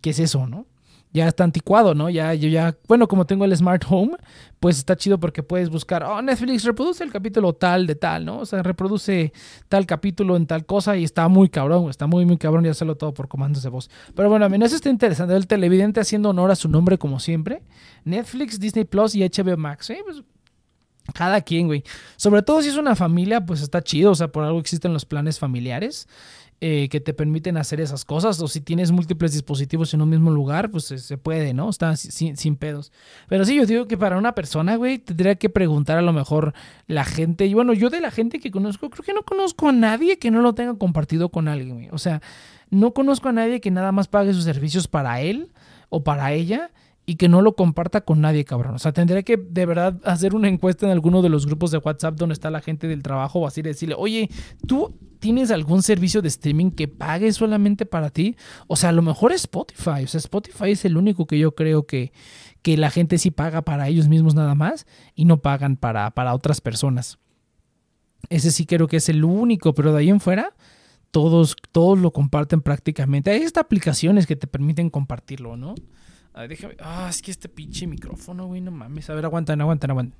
[0.00, 0.66] ¿qué es eso, no?
[1.12, 2.10] Ya está anticuado, ¿no?
[2.10, 4.16] Ya, yo ya, bueno, como tengo el Smart Home,
[4.58, 8.40] pues está chido porque puedes buscar, oh, Netflix reproduce el capítulo tal de tal, ¿no?
[8.40, 9.32] O sea, reproduce
[9.68, 12.96] tal capítulo en tal cosa y está muy cabrón, está muy, muy cabrón y hacerlo
[12.96, 13.88] todo por comandos de voz.
[14.16, 15.36] Pero bueno, a mí eso está interesante.
[15.36, 17.62] El televidente haciendo honor a su nombre como siempre.
[18.04, 19.90] Netflix, Disney Plus y HBO Max.
[19.90, 20.00] ¿eh?
[20.04, 20.22] Pues
[21.14, 21.84] cada quien, güey.
[22.16, 24.12] Sobre todo si es una familia, pues está chido.
[24.12, 26.08] O sea, por algo existen los planes familiares
[26.60, 28.40] eh, que te permiten hacer esas cosas.
[28.40, 31.68] O si tienes múltiples dispositivos en un mismo lugar, pues se, puede, ¿no?
[31.68, 32.92] Está sin, sin, pedos.
[33.28, 36.54] Pero sí, yo digo que para una persona, güey, tendría que preguntar a lo mejor
[36.86, 37.46] la gente.
[37.46, 40.30] Y bueno, yo de la gente que conozco, creo que no conozco a nadie que
[40.30, 41.88] no lo tenga compartido con alguien, güey.
[41.92, 42.22] O sea,
[42.70, 45.52] no conozco a nadie que nada más pague sus servicios para él
[45.88, 46.70] o para ella
[47.08, 48.74] y que no lo comparta con nadie, cabrón.
[48.74, 51.78] O sea, tendría que de verdad hacer una encuesta en alguno de los grupos de
[51.78, 54.28] WhatsApp donde está la gente del trabajo o así decirle, oye,
[54.66, 58.36] ¿tú tienes algún servicio de streaming que pague solamente para ti?
[58.66, 60.02] O sea, a lo mejor Spotify.
[60.02, 62.12] O sea, Spotify es el único que yo creo que,
[62.62, 66.34] que la gente sí paga para ellos mismos nada más y no pagan para, para
[66.34, 67.18] otras personas.
[68.30, 70.56] Ese sí creo que es el único, pero de ahí en fuera,
[71.12, 73.30] todos, todos lo comparten prácticamente.
[73.30, 75.76] Hay estas aplicaciones que te permiten compartirlo, ¿no?
[76.36, 76.76] A ver, déjame.
[76.80, 79.08] Ah, es que este pinche micrófono, güey, no mames.
[79.08, 80.18] A ver, aguantan, aguantan, aguantan.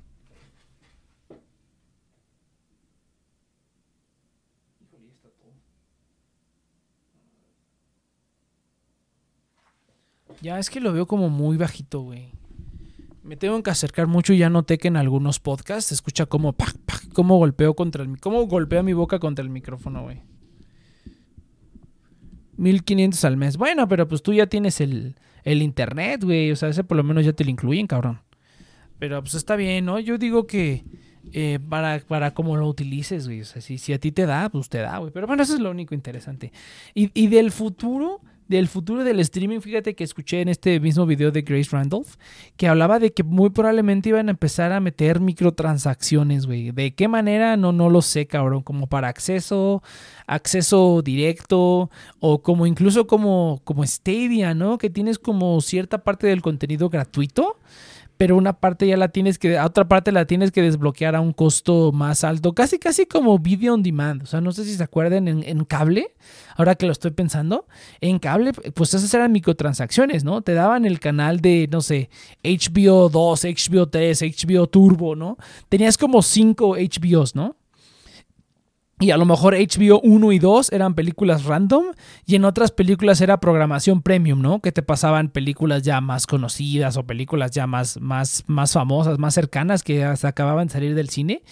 [10.41, 12.31] Ya es que lo veo como muy bajito, güey.
[13.21, 16.53] Me tengo que acercar mucho y ya noté que en algunos podcasts se escucha como
[16.53, 20.23] pac, pac, como golpeo contra el cómo golpea mi boca contra el micrófono, güey.
[22.57, 23.57] 1500 al mes.
[23.57, 26.51] Bueno, pero pues tú ya tienes el, el internet, güey.
[26.51, 28.21] O sea, ese por lo menos ya te lo incluyen, cabrón.
[28.99, 29.99] Pero pues está bien, ¿no?
[29.99, 30.83] Yo digo que
[31.33, 33.41] eh, para, para cómo lo utilices, güey.
[33.41, 35.11] O sea, si, si, a ti te da, pues te da, güey.
[35.11, 36.51] Pero bueno, eso es lo único interesante.
[36.93, 41.31] Y, y del futuro, del futuro del streaming, fíjate que escuché en este mismo video
[41.31, 42.15] de Grace Randolph
[42.55, 46.71] que hablaba de que muy probablemente iban a empezar a meter microtransacciones, güey.
[46.71, 47.57] ¿De qué manera?
[47.57, 48.63] No, no lo sé, cabrón.
[48.63, 49.83] Como para acceso,
[50.25, 54.77] acceso directo o como incluso como, como Stadia, ¿no?
[54.77, 57.57] Que tienes como cierta parte del contenido gratuito
[58.17, 61.33] pero una parte ya la tienes que, otra parte la tienes que desbloquear a un
[61.33, 64.83] costo más alto, casi casi como video on demand, o sea, no sé si se
[64.83, 66.15] acuerdan en, cable,
[66.55, 67.67] ahora que lo estoy pensando,
[68.01, 70.41] en cable, pues esas eran microtransacciones, ¿no?
[70.41, 72.09] Te daban el canal de, no sé,
[72.43, 75.37] HBO 2, HBO 3, HBO Turbo, ¿no?
[75.69, 77.55] Tenías como cinco HBOs, ¿no?
[78.99, 81.85] Y a lo mejor HBO 1 y 2 eran películas random
[82.25, 84.59] y en otras películas era programación premium, ¿no?
[84.59, 89.35] Que te pasaban películas ya más conocidas o películas ya más, más, más famosas, más
[89.35, 91.43] cercanas que hasta acababan de salir del cine.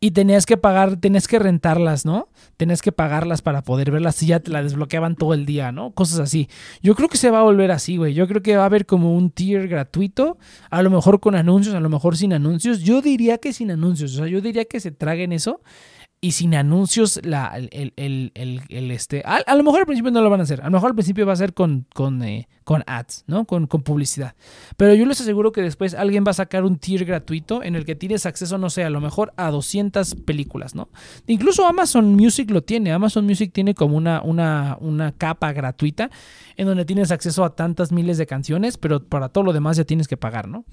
[0.00, 2.28] Y tenías que pagar, tenías que rentarlas, ¿no?
[2.58, 5.92] Tenías que pagarlas para poder verlas y ya te la desbloqueaban todo el día, ¿no?
[5.92, 6.50] Cosas así.
[6.82, 8.12] Yo creo que se va a volver así, güey.
[8.12, 10.36] Yo creo que va a haber como un tier gratuito,
[10.68, 12.80] a lo mejor con anuncios, a lo mejor sin anuncios.
[12.80, 15.62] Yo diría que sin anuncios, o sea, yo diría que se traguen eso
[16.24, 20.30] y sin anuncios la, el, el, el, este a, lo mejor al principio no lo
[20.30, 22.84] van a hacer a lo mejor al principio va a ser con con, eh, con
[22.86, 24.36] ads no con, con, publicidad.
[24.76, 27.84] Pero yo les aseguro que después alguien va a sacar un tier gratuito en el
[27.84, 30.90] que tienes acceso no sé a lo mejor a 200 películas no
[31.26, 32.92] incluso Amazon Music lo tiene.
[32.92, 36.08] Amazon Music tiene como una una, una capa gratuita
[36.56, 39.82] en donde tienes acceso a tantas miles de canciones pero para todo lo demás ya
[39.84, 40.64] tienes que pagar no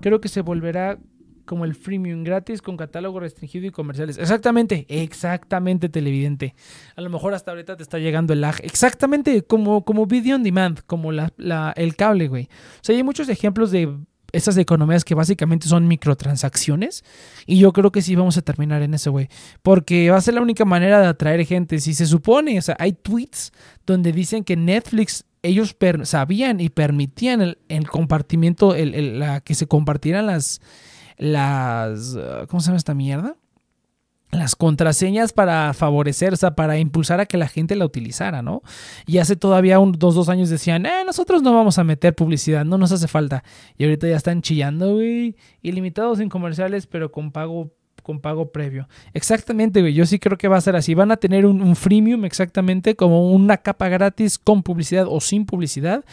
[0.00, 1.00] creo que se volverá
[1.46, 4.18] como el freemium gratis con catálogo restringido y comerciales.
[4.18, 6.54] Exactamente, exactamente, televidente.
[6.96, 8.56] A lo mejor hasta ahorita te está llegando el lag.
[8.62, 11.32] Exactamente, como, como video on demand, como la,
[11.76, 12.44] el cable, güey.
[12.44, 13.96] O sea, hay muchos ejemplos de
[14.32, 17.04] esas economías que básicamente son microtransacciones.
[17.46, 19.28] Y yo creo que sí vamos a terminar en eso, güey.
[19.62, 21.78] Porque va a ser la única manera de atraer gente.
[21.78, 23.52] Si se supone, o sea, hay tweets
[23.86, 29.66] donde dicen que Netflix ellos sabían y permitían el, el compartimiento, el, la, que se
[29.66, 30.60] compartieran las,
[31.16, 32.16] las...
[32.48, 33.36] ¿Cómo se llama esta mierda?
[34.32, 38.62] las contraseñas para favorecer, o sea, para impulsar a que la gente la utilizara, ¿no?
[39.06, 42.64] Y hace todavía unos dos, dos años decían, eh, nosotros no vamos a meter publicidad,
[42.64, 43.44] no nos hace falta.
[43.76, 47.72] Y ahorita ya están chillando, güey, ilimitados en comerciales, pero con pago
[48.06, 48.88] con pago previo.
[49.14, 49.92] Exactamente, güey.
[49.92, 50.94] Yo sí creo que va a ser así.
[50.94, 56.04] Van a tener un, freemium exactamente como una capa gratis con publicidad o sin publicidad.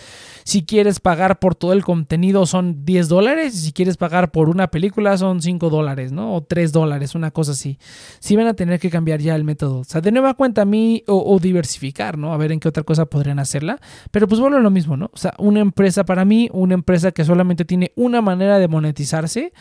[0.44, 3.54] Si quieres pagar por todo el contenido son 10 dólares.
[3.54, 6.34] Si quieres pagar por una película son 5 dólares, ¿no?
[6.34, 7.78] O 3 dólares, una cosa así.
[8.20, 9.82] Sí van a tener que cambiar ya el método.
[9.82, 12.34] O sea, de nueva cuenta a mí o, diversificar, ¿no?
[12.34, 13.80] A ver en qué otra cosa podrían hacerla.
[14.10, 15.12] Pero pues bueno, lo mismo, ¿no?
[15.14, 19.54] O sea, una empresa para mí, una empresa que solamente tiene una manera de monetizarse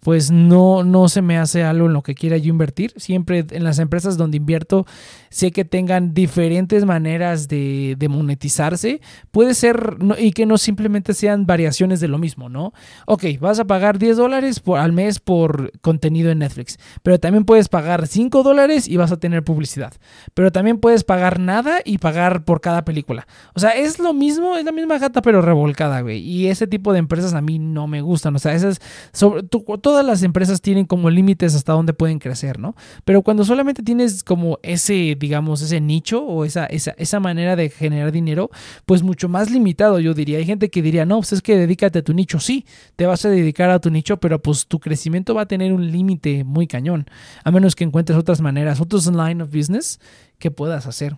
[0.00, 2.92] pues no, no se me hace algo en lo que quiera yo invertir.
[2.96, 4.86] Siempre en las empresas donde invierto
[5.28, 9.00] sé que tengan diferentes maneras de, monetizarse.
[9.30, 12.72] Puede ser y que no simplemente sean variaciones de lo mismo, ¿no?
[13.06, 17.68] Ok, vas a pagar 10 dólares al mes por contenido en Netflix, pero también puedes
[17.68, 19.92] pagar 5 dólares y vas a tener publicidad.
[20.32, 23.26] Pero también puedes pagar nada y pagar por cada película.
[23.54, 26.20] O sea, es lo mismo, es la misma gata pero revolcada, güey.
[26.20, 28.34] Y ese tipo de empresas a mí no me gustan.
[28.36, 28.80] O sea, esas
[29.88, 32.76] todas las empresas tienen como límites hasta dónde pueden crecer, ¿no?
[33.06, 37.70] Pero cuando solamente tienes como ese, digamos, ese nicho o esa, esa, esa manera de
[37.70, 38.50] generar dinero,
[38.84, 40.36] pues mucho más limitado, yo diría.
[40.36, 42.38] Hay gente que diría, no, pues es que dedícate a tu nicho.
[42.38, 45.72] Sí, te vas a dedicar a tu nicho, pero pues tu crecimiento va a tener
[45.72, 47.06] un límite muy cañón,
[47.42, 50.00] a menos que encuentres otras maneras, otros line of business
[50.38, 51.16] que puedas hacer.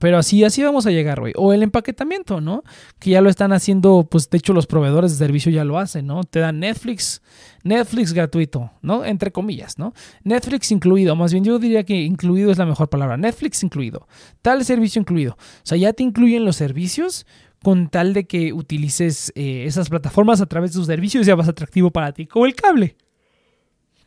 [0.00, 1.32] Pero así, así vamos a llegar, güey.
[1.36, 2.62] O el empaquetamiento, ¿no?
[2.98, 6.06] Que ya lo están haciendo, pues de hecho los proveedores de servicio ya lo hacen,
[6.06, 6.24] ¿no?
[6.24, 7.22] Te dan Netflix,
[7.62, 9.04] Netflix gratuito, ¿no?
[9.04, 9.92] Entre comillas, ¿no?
[10.24, 13.16] Netflix incluido, más bien yo diría que incluido es la mejor palabra.
[13.16, 14.06] Netflix incluido,
[14.42, 15.32] tal servicio incluido.
[15.32, 17.26] O sea, ya te incluyen los servicios
[17.62, 21.36] con tal de que utilices eh, esas plataformas a través de sus servicios y sea
[21.36, 22.96] más atractivo para ti, como el cable.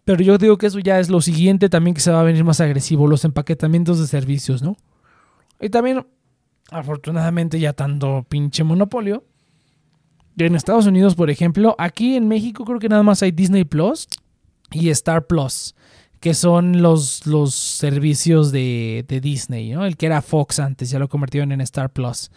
[0.05, 2.43] Pero yo digo que eso ya es lo siguiente también que se va a venir
[2.43, 4.75] más agresivo, los empaquetamientos de servicios, ¿no?
[5.59, 6.05] Y también,
[6.71, 9.25] afortunadamente, ya tanto pinche monopolio.
[10.37, 14.07] En Estados Unidos, por ejemplo, aquí en México creo que nada más hay Disney Plus
[14.71, 15.75] y Star Plus,
[16.21, 19.85] que son los, los servicios de, de Disney, ¿no?
[19.85, 22.31] El que era Fox antes, ya lo convirtieron en Star Plus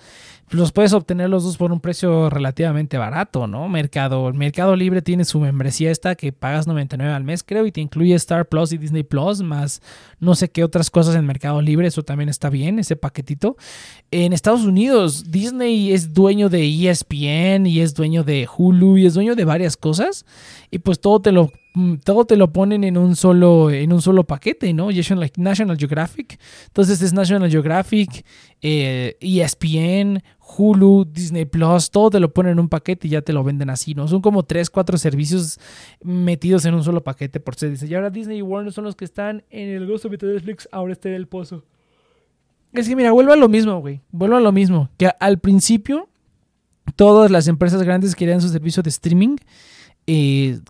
[0.51, 3.69] los puedes obtener los dos por un precio relativamente barato, ¿no?
[3.69, 7.81] Mercado, Mercado Libre tiene su membresía esta que pagas 99 al mes, creo, y te
[7.81, 9.81] incluye Star Plus y Disney Plus, más
[10.21, 13.57] no sé qué otras cosas en Mercado Libre, eso también está bien, ese paquetito.
[14.11, 19.15] En Estados Unidos, Disney es dueño de ESPN y es dueño de Hulu y es
[19.15, 20.27] dueño de varias cosas,
[20.71, 21.51] y pues todo te lo
[22.05, 24.89] todo te lo ponen en un solo, en un solo paquete, ¿no?
[25.37, 26.39] National Geographic.
[26.67, 28.25] Entonces es National Geographic,
[28.61, 33.33] eh, ESPN, Hulu, Disney Plus, todo te lo ponen en un paquete y ya te
[33.33, 34.07] lo venden así, ¿no?
[34.07, 35.59] Son como 3, 4 servicios
[36.03, 37.87] metidos en un solo paquete por se dice.
[37.87, 40.93] Y ahora Disney y Warner son los que están en el Ghost of Netflix, ahora
[40.93, 41.65] está el pozo.
[42.73, 44.01] Es que mira, vuelvo a lo mismo, güey.
[44.11, 44.89] Vuelvo a lo mismo.
[44.97, 46.09] Que al principio
[46.97, 49.37] todas las empresas grandes querían su servicio de streaming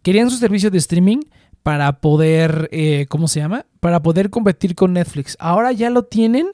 [0.02, 1.18] querían su servicio de streaming
[1.62, 3.66] para poder, eh, ¿cómo se llama?
[3.80, 5.36] Para poder competir con Netflix.
[5.38, 6.48] Ahora ya lo tienen.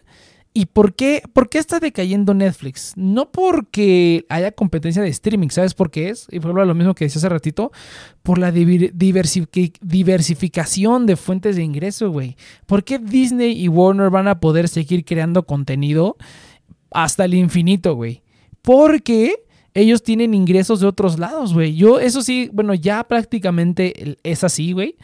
[0.54, 2.94] ¿Y por qué, por qué está decayendo Netflix?
[2.96, 6.26] No porque haya competencia de streaming, ¿sabes por qué es?
[6.32, 7.70] Y fue lo mismo que decía hace ratito,
[8.24, 12.36] por la diversificación de fuentes de ingreso, güey.
[12.66, 16.16] ¿Por qué Disney y Warner van a poder seguir creando contenido
[16.90, 18.24] hasta el infinito, güey?
[18.60, 19.44] Porque
[19.78, 21.74] ellos tienen ingresos de otros lados, güey.
[21.74, 24.96] Yo, eso sí, bueno, ya prácticamente es así, güey.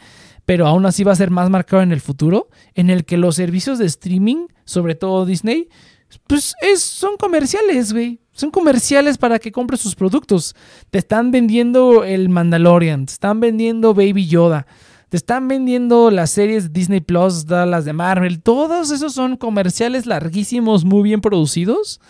[0.45, 3.35] Pero aún así va a ser más marcado en el futuro, en el que los
[3.35, 5.69] servicios de streaming, sobre todo Disney,
[6.27, 8.19] pues es, son comerciales, güey.
[8.31, 10.55] Son comerciales para que compres sus productos.
[10.91, 14.67] Te están vendiendo el Mandalorian, te están vendiendo Baby Yoda,
[15.09, 18.41] te están vendiendo las series Disney Plus, las de Marvel.
[18.41, 22.01] Todos esos son comerciales larguísimos, muy bien producidos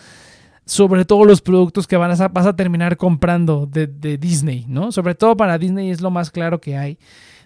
[0.65, 3.87] sobre todo los productos que van a, vas a terminar comprando de,
[4.17, 4.91] Disney, ¿no?
[4.91, 6.97] Sobre todo para Disney es lo más claro que hay.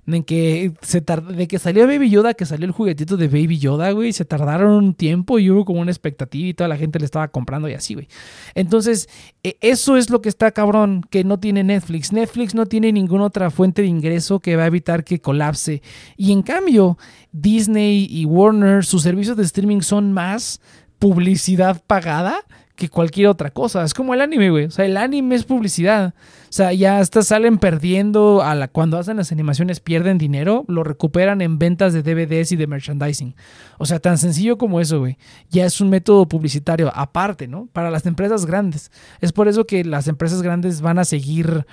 [0.07, 3.91] En que se de que salió Baby Yoda, que salió el juguetito de Baby Yoda,
[3.91, 7.05] güey, se tardaron un tiempo y hubo como una expectativa y toda la gente le
[7.05, 8.07] estaba comprando y así, güey.
[8.55, 9.07] Entonces,
[9.43, 12.11] e, eso es lo que está cabrón, que no tiene Netflix.
[12.11, 15.83] Netflix no tiene ninguna otra fuente de ingreso que va a evitar que colapse.
[16.17, 16.97] Y en cambio,
[17.31, 20.59] Disney y Warner, sus servicios de streaming son más
[20.97, 22.45] publicidad pagada
[22.79, 23.83] que cualquier otra cosa.
[23.83, 24.65] Es como el anime, güey.
[24.65, 26.15] O sea, el anime es publicidad.
[26.15, 30.83] O sea, ya hasta salen perdiendo a la, cuando hacen las animaciones pierden dinero, lo
[30.83, 33.35] recuperan en ventas de DVDs y de merchandising.
[33.77, 35.17] O sea, tan sencillo como eso, güey.
[35.49, 37.67] Ya es un método publicitario aparte, ¿no?
[37.73, 38.91] Para las empresas grandes.
[39.19, 41.65] Es por eso que las empresas grandes van a seguir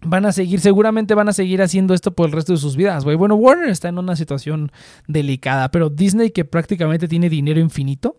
[0.00, 3.02] van a seguir, seguramente van a seguir haciendo esto por el resto de sus vidas,
[3.02, 3.16] güey.
[3.16, 4.70] Bueno, Warner está en una situación
[5.08, 8.16] delicada, pero Disney, que prácticamente tiene dinero infinito,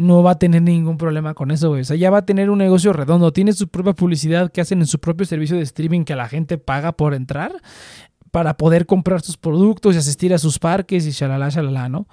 [0.00, 1.82] no va a tener ningún problema con eso, güey.
[1.82, 3.32] O sea, ya va a tener un negocio redondo.
[3.32, 6.56] Tiene su propia publicidad que hacen en su propio servicio de streaming que la gente
[6.56, 7.52] paga por entrar
[8.30, 12.06] para poder comprar sus productos y asistir a sus parques y shalala, shalala, ¿no?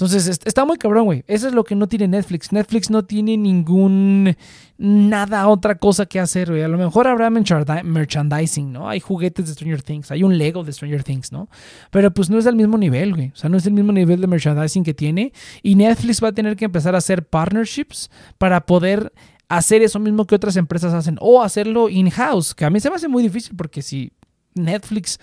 [0.00, 1.24] Entonces, está muy cabrón, güey.
[1.26, 2.52] Eso es lo que no tiene Netflix.
[2.52, 4.34] Netflix no tiene ningún.
[4.78, 6.62] Nada, otra cosa que hacer, güey.
[6.62, 8.88] A lo mejor habrá merchandising, ¿no?
[8.88, 11.50] Hay juguetes de Stranger Things, hay un Lego de Stranger Things, ¿no?
[11.90, 13.28] Pero pues no es del mismo nivel, güey.
[13.28, 15.34] O sea, no es el mismo nivel de merchandising que tiene.
[15.62, 19.12] Y Netflix va a tener que empezar a hacer partnerships para poder
[19.50, 22.96] hacer eso mismo que otras empresas hacen o hacerlo in-house, que a mí se me
[22.96, 24.12] hace muy difícil porque si
[24.54, 25.18] Netflix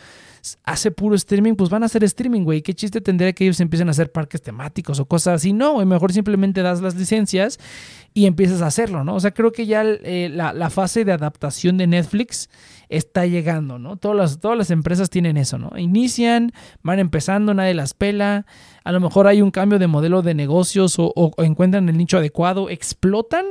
[0.63, 2.61] hace puro streaming, pues van a hacer streaming, güey.
[2.61, 5.53] ¿Qué chiste tendría que ellos empiecen a hacer parques temáticos o cosas así?
[5.53, 7.59] No, güey, mejor simplemente das las licencias
[8.13, 9.15] y empiezas a hacerlo, ¿no?
[9.15, 12.49] O sea, creo que ya eh, la, fase de adaptación de Netflix
[12.89, 13.97] está llegando, ¿no?
[13.97, 15.71] Todas las, todas las empresas tienen eso, ¿no?
[15.77, 18.45] Inician, van empezando, nadie las pela,
[18.83, 22.69] a lo mejor hay un cambio de modelo de negocios o encuentran el nicho adecuado,
[22.69, 23.45] explotan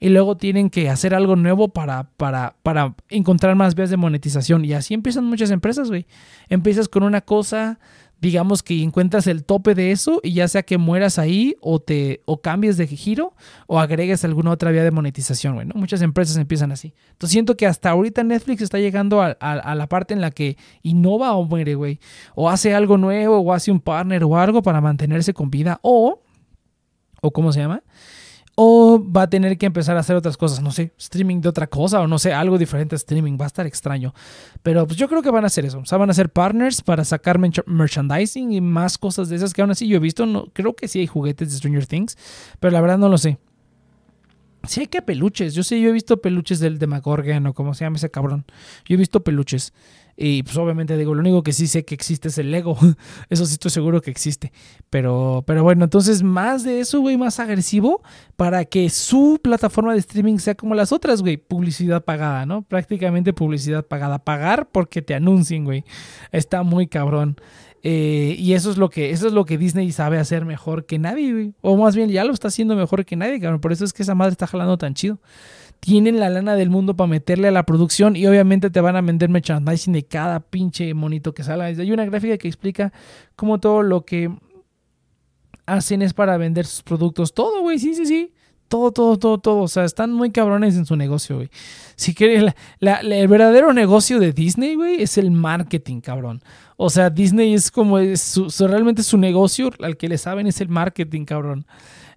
[0.00, 4.64] y luego tienen que hacer algo nuevo para, para, para encontrar más vías de monetización.
[4.64, 6.06] Y así empiezan muchas empresas, güey.
[6.48, 7.78] Empiezas con una cosa,
[8.20, 12.22] digamos que encuentras el tope de eso y ya sea que mueras ahí o te
[12.24, 13.34] o cambies de giro
[13.66, 15.66] o agregues alguna otra vía de monetización, güey.
[15.74, 16.94] Muchas empresas empiezan así.
[17.10, 20.56] Entonces siento que hasta ahorita Netflix está llegando a, a la parte en la que
[20.82, 22.00] innova o muere, güey.
[22.34, 26.20] O hace algo nuevo o hace un partner o algo para mantenerse con vida o...
[27.20, 27.82] ¿O cómo se llama?
[28.60, 31.68] O va a tener que empezar a hacer otras cosas, no sé, streaming de otra
[31.68, 34.12] cosa o no sé, algo diferente a streaming, va a estar extraño.
[34.64, 36.82] Pero pues yo creo que van a hacer eso, o sea, van a ser partners
[36.82, 40.46] para sacar merchandising y más cosas de esas que aún así yo he visto, no,
[40.52, 42.18] creo que sí hay juguetes de Stranger Things,
[42.58, 43.38] pero la verdad no lo sé.
[44.64, 47.84] Sí hay que peluches, yo sé, yo he visto peluches del Demagorgon o como se
[47.84, 48.44] llama ese cabrón,
[48.84, 49.72] yo he visto peluches.
[50.20, 52.76] Y pues obviamente digo, lo único que sí sé que existe es el Lego.
[53.30, 54.52] Eso sí estoy seguro que existe.
[54.90, 58.02] Pero, pero bueno, entonces más de eso, güey, más agresivo
[58.34, 61.36] para que su plataforma de streaming sea como las otras, güey.
[61.36, 62.62] Publicidad pagada, ¿no?
[62.62, 64.18] Prácticamente publicidad pagada.
[64.18, 65.84] Pagar porque te anuncien, güey.
[66.32, 67.36] Está muy cabrón.
[67.84, 70.98] Eh, y eso es lo que eso es lo que Disney sabe hacer mejor que
[70.98, 71.54] nadie, güey.
[71.60, 73.60] O más bien ya lo está haciendo mejor que nadie, cabrón.
[73.60, 75.20] Por eso es que esa madre está jalando tan chido
[75.80, 79.00] tienen la lana del mundo para meterle a la producción y obviamente te van a
[79.00, 81.66] vender merchandising de cada pinche monito que salga.
[81.66, 82.92] Hay una gráfica que explica
[83.36, 84.30] cómo todo lo que
[85.66, 87.32] hacen es para vender sus productos.
[87.34, 88.32] Todo, güey, sí, sí, sí.
[88.68, 89.60] Todo, todo, todo, todo.
[89.60, 91.48] O sea, están muy cabrones en su negocio, güey.
[91.96, 96.42] Si quieres, el verdadero negocio de Disney, güey, es el marketing, cabrón.
[96.76, 100.68] O sea, Disney es como, es realmente su negocio, al que le saben es el
[100.68, 101.66] marketing, cabrón.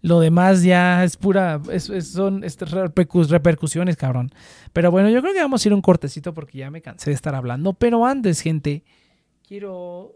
[0.02, 1.62] Lo demás ya es pura,
[2.02, 4.32] son repercusiones, cabrón.
[4.74, 7.16] Pero bueno, yo creo que vamos a ir un cortecito porque ya me cansé de
[7.16, 7.74] estar hablando.
[7.74, 8.84] Pero antes, gente,
[9.48, 10.16] quiero,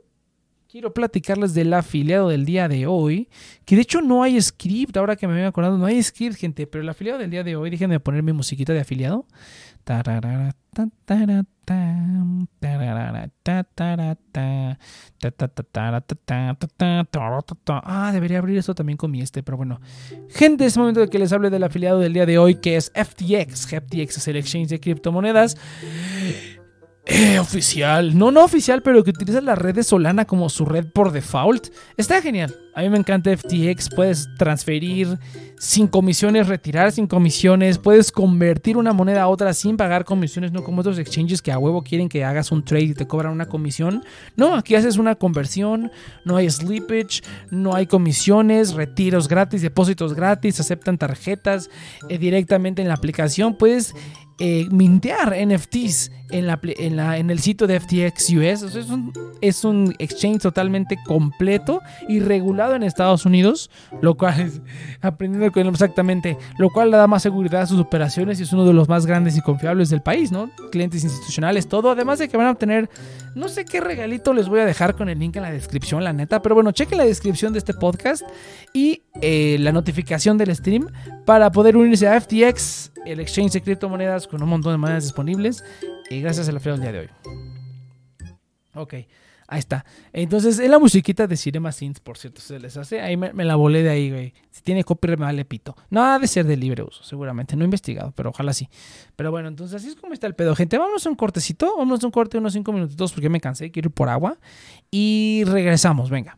[0.67, 3.29] quiero platicarles del afiliado del día de hoy.
[3.63, 6.65] Que de hecho no hay script, ahora que me voy acordando, no hay script, gente.
[6.65, 9.27] Pero el afiliado del día de hoy, déjenme poner mi musiquita de afiliado.
[17.83, 19.79] Ah, debería abrir esto también con mi este, pero bueno.
[20.29, 22.91] Gente, es momento de que les hable del afiliado del día de hoy, que es
[22.95, 23.67] FTX.
[23.67, 25.57] FTX es el exchange de criptomonedas.
[27.07, 28.17] Eh, oficial.
[28.17, 31.67] No, no oficial, pero que utiliza la red de Solana como su red por default.
[31.97, 32.55] Está genial.
[32.73, 33.89] A mí me encanta FTX.
[33.95, 35.19] Puedes transferir
[35.59, 37.77] sin comisiones, retirar sin comisiones.
[37.77, 41.59] Puedes convertir una moneda a otra sin pagar comisiones, no como otros exchanges que a
[41.59, 44.03] huevo quieren que hagas un trade y te cobran una comisión.
[44.35, 45.91] No, aquí haces una conversión.
[46.25, 51.69] No hay slippage, no hay comisiones, retiros gratis, depósitos gratis, aceptan tarjetas
[52.09, 53.55] eh, directamente en la aplicación.
[53.55, 53.93] Puedes
[54.37, 58.75] eh, mintear NFTs en, la, en, la, en, el sitio de FTX US.
[58.75, 63.69] es, un, es, un, exchange totalmente completo y regulado en Estados Unidos,
[64.01, 64.51] lo cual
[65.01, 68.65] aprendiendo con exactamente, lo cual le da más seguridad a sus operaciones y es uno
[68.65, 70.49] de los más grandes y confiables del país, ¿no?
[70.71, 71.91] Clientes institucionales, todo.
[71.91, 72.89] Además de que van a obtener,
[73.35, 76.13] no sé qué regalito les voy a dejar con el link en la descripción, la
[76.13, 78.23] neta, pero bueno, chequen la descripción de este podcast
[78.73, 80.87] y eh, la notificación del stream
[81.25, 85.63] para poder unirse a FTX, el exchange de criptomonedas con un montón de monedas disponibles
[86.15, 87.09] y gracias a la del día de hoy.
[88.73, 88.93] Ok,
[89.47, 89.85] ahí está.
[90.11, 93.01] Entonces, es la musiquita de Cinema Synth, por cierto, se les hace.
[93.01, 94.33] Ahí me, la volé de ahí, güey.
[94.51, 95.75] Si tiene copyright, me vale pito.
[95.89, 97.55] No ha de ser de libre uso, seguramente.
[97.55, 98.69] No he investigado, pero ojalá sí.
[99.15, 100.77] Pero bueno, entonces así es como está el pedo, gente.
[100.77, 101.73] Vámonos a un cortecito.
[101.77, 103.71] Vámonos a un corte de unos 5 minutitos porque me cansé.
[103.71, 104.37] Quiero ir por agua.
[104.91, 106.37] Y regresamos, venga.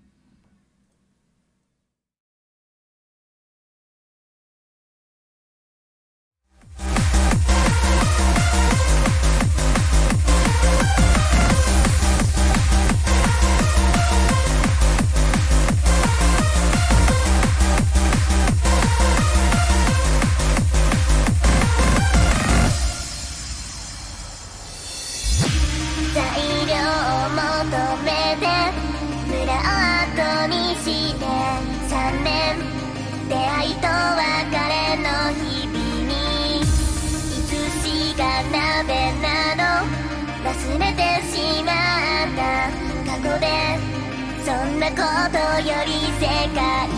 [44.98, 46.26] ことより世
[46.56, 46.97] 界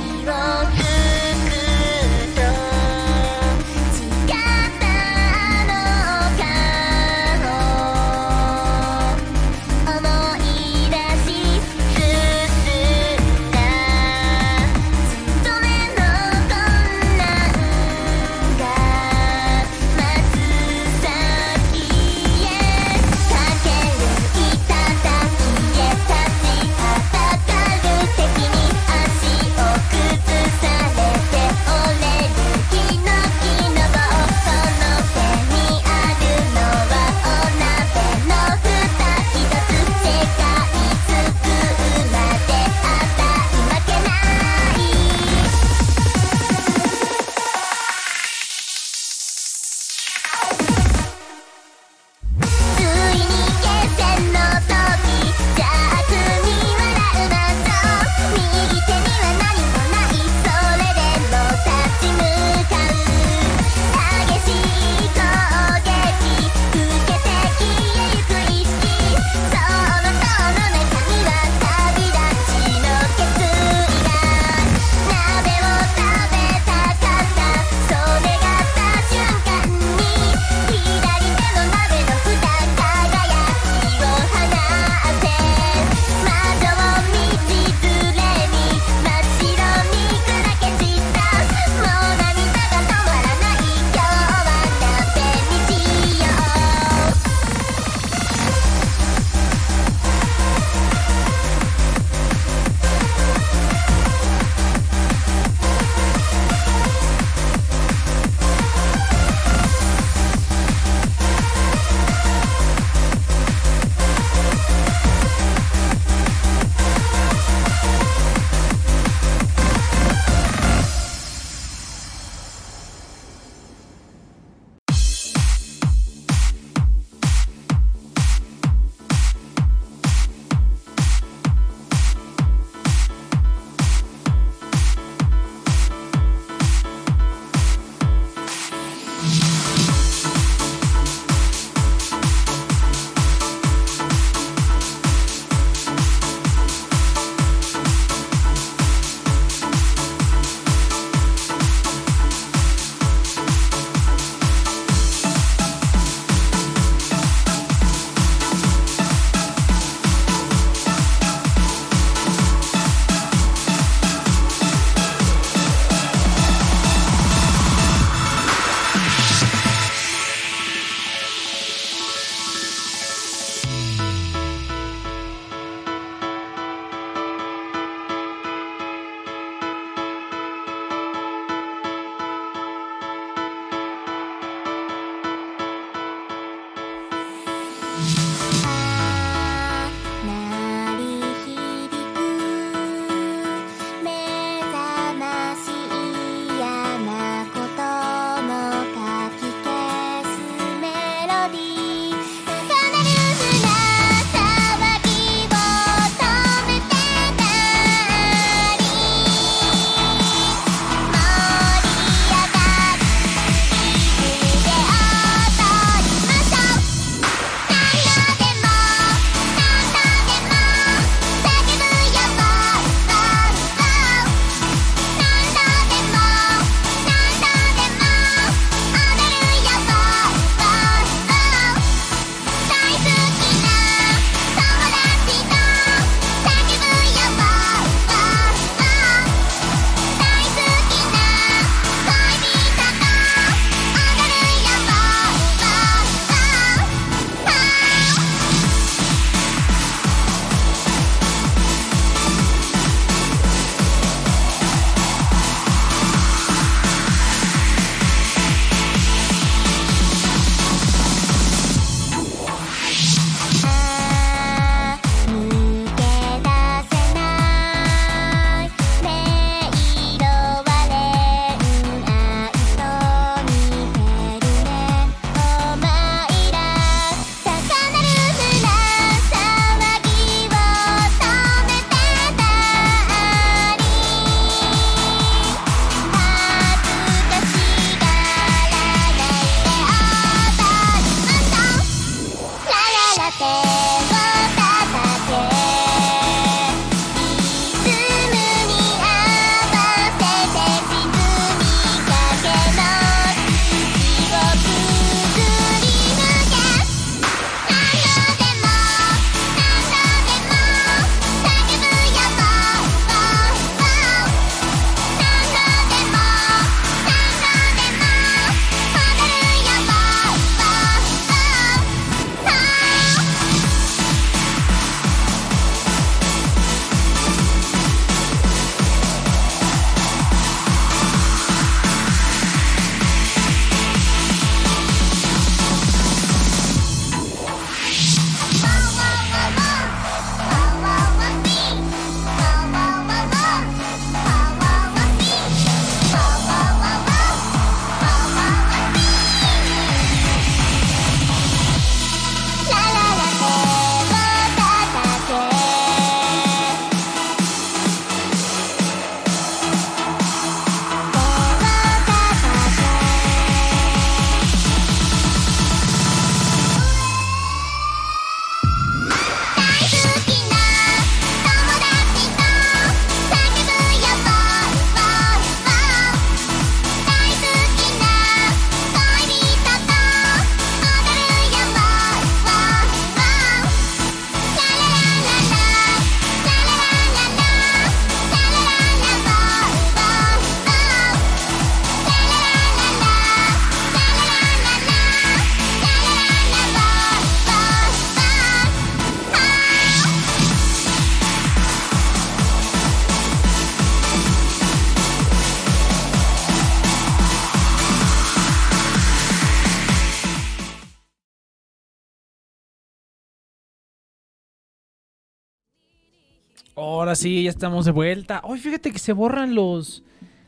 [416.89, 418.41] Ahora sí, ya estamos de vuelta.
[418.43, 420.03] Hoy fíjate que se borran los.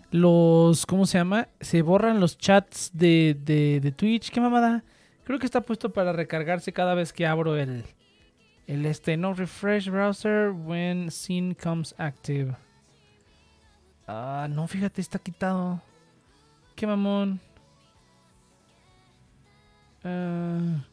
[0.10, 0.88] Los.
[0.88, 1.50] ¿Cómo se llama?
[1.60, 4.32] Se borran los chats de, de, de Twitch.
[4.32, 4.84] ¿Qué mamada?
[5.24, 7.86] Creo que está puesto para recargarse cada vez que abro el.
[8.66, 9.18] El este.
[9.18, 12.56] No refresh browser when scene comes active.
[14.08, 15.80] Ah, no, fíjate, está quitado.
[16.76, 17.40] Qué mamón.
[20.04, 20.84] Ah,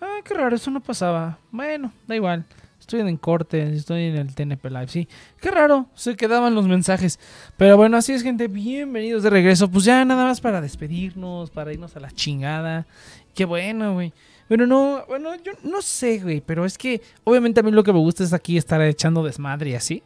[0.00, 1.38] ah, qué raro, eso no pasaba.
[1.50, 2.46] Bueno, da igual.
[2.86, 5.08] Estoy en corte, estoy en el TNP Live, sí.
[5.40, 7.18] Qué raro, se quedaban los mensajes.
[7.56, 8.46] Pero bueno, así es, gente.
[8.46, 9.68] Bienvenidos de regreso.
[9.68, 12.86] Pues ya nada más para despedirnos, para irnos a la chingada.
[13.34, 14.12] Qué bueno, güey.
[14.48, 16.40] Bueno, no, bueno, yo no sé, güey.
[16.40, 19.74] Pero es que obviamente a mí lo que me gusta es aquí estar echando desmadre
[19.74, 20.04] así.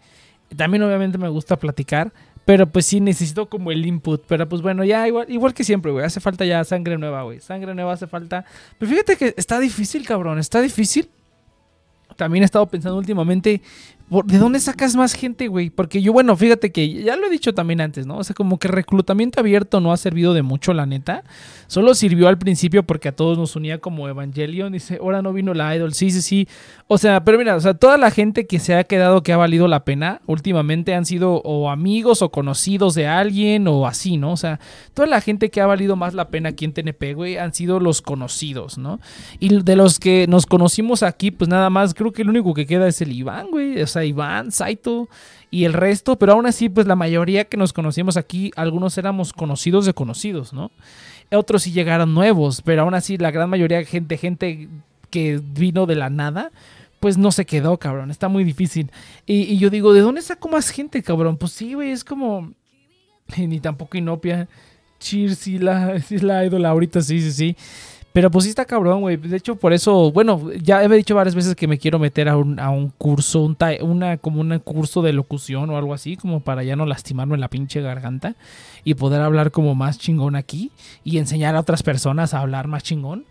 [0.57, 2.11] También obviamente me gusta platicar.
[2.47, 4.25] Pero pues sí, necesito como el input.
[4.27, 6.07] Pero pues bueno, ya igual, igual que siempre, güey.
[6.07, 7.41] Hace falta ya sangre nueva, güey.
[7.41, 8.47] Sangre nueva hace falta.
[8.79, 10.39] Pero fíjate que está difícil, cabrón.
[10.39, 11.11] Está difícil
[12.21, 13.63] también he estado pensando últimamente,
[14.27, 15.71] ¿de dónde sacas más gente, güey?
[15.71, 18.19] Porque yo, bueno, fíjate que ya lo he dicho también antes, ¿no?
[18.19, 21.25] O sea, como que reclutamiento abierto no ha servido de mucho, la neta.
[21.67, 24.71] Solo sirvió al principio porque a todos nos unía como Evangelion.
[24.71, 25.95] Dice, ahora no vino la idol.
[25.95, 26.47] Sí, sí, sí.
[26.93, 29.37] O sea, pero mira, o sea, toda la gente que se ha quedado que ha
[29.37, 34.33] valido la pena últimamente han sido o amigos o conocidos de alguien o así, ¿no?
[34.33, 34.59] O sea,
[34.93, 37.79] toda la gente que ha valido más la pena aquí en TNP, güey, han sido
[37.79, 38.99] los conocidos, ¿no?
[39.39, 42.67] Y de los que nos conocimos aquí, pues nada más, creo que el único que
[42.67, 43.81] queda es el Iván, güey.
[43.81, 45.09] O sea, Iván, Saito
[45.49, 49.33] y el resto, pero aún así, pues la mayoría que nos conocimos aquí, algunos éramos
[49.33, 50.73] conocidos de conocidos, ¿no?
[51.31, 54.69] Otros sí llegaron nuevos, pero aún así la gran mayoría gente, gente
[55.11, 56.51] que vino de la nada,
[57.01, 58.11] pues no se quedó, cabrón.
[58.11, 58.93] Está muy difícil.
[59.27, 61.39] Y, yo digo, ¿de dónde saco más gente, cabrón?
[61.39, 62.53] Pues sí, güey, es como...
[63.37, 64.49] Ni tampoco Inopia.
[65.01, 67.57] Cheers, sí la, sí la idol ahorita, sí, sí, sí.
[68.13, 69.17] Pero pues sí está cabrón, güey.
[69.17, 72.37] De hecho, por eso, bueno, ya he dicho varias veces que me quiero meter a
[72.37, 76.65] un, a un curso, una, como un curso de locución o algo así, como para
[76.65, 78.35] ya no lastimarme la pinche garganta
[78.83, 80.73] y poder hablar como más chingón aquí
[81.05, 83.25] y enseñar a otras personas a hablar más chingón.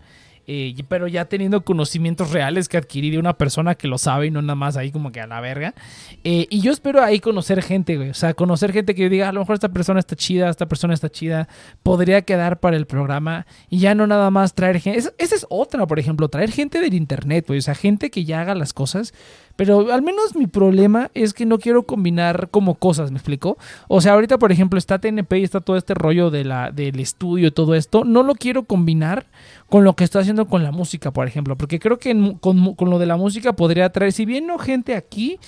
[0.51, 4.31] Eh, pero ya teniendo conocimientos reales que adquirí de una persona que lo sabe y
[4.31, 5.75] no nada más ahí como que a la verga.
[6.23, 8.09] Eh, y yo espero ahí conocer gente, güey.
[8.09, 10.65] O sea, conocer gente que yo diga, a lo mejor esta persona está chida, esta
[10.67, 11.47] persona está chida,
[11.83, 14.97] podría quedar para el programa y ya no nada más traer gente.
[14.97, 17.59] Es- esa es otra, por ejemplo, traer gente del internet, güey.
[17.59, 19.13] O sea, gente que ya haga las cosas.
[19.59, 23.57] Pero al menos mi problema es que no quiero combinar como cosas, ¿me explico?
[23.89, 26.97] O sea, ahorita, por ejemplo, está TNP y está todo este rollo de la, del
[27.01, 28.05] estudio y todo esto.
[28.05, 29.25] No lo quiero combinar
[29.67, 31.57] con lo que estoy haciendo con la música, por ejemplo.
[31.57, 34.59] Porque creo que en- con, con lo de la música podría traer, si bien no
[34.59, 35.39] gente aquí,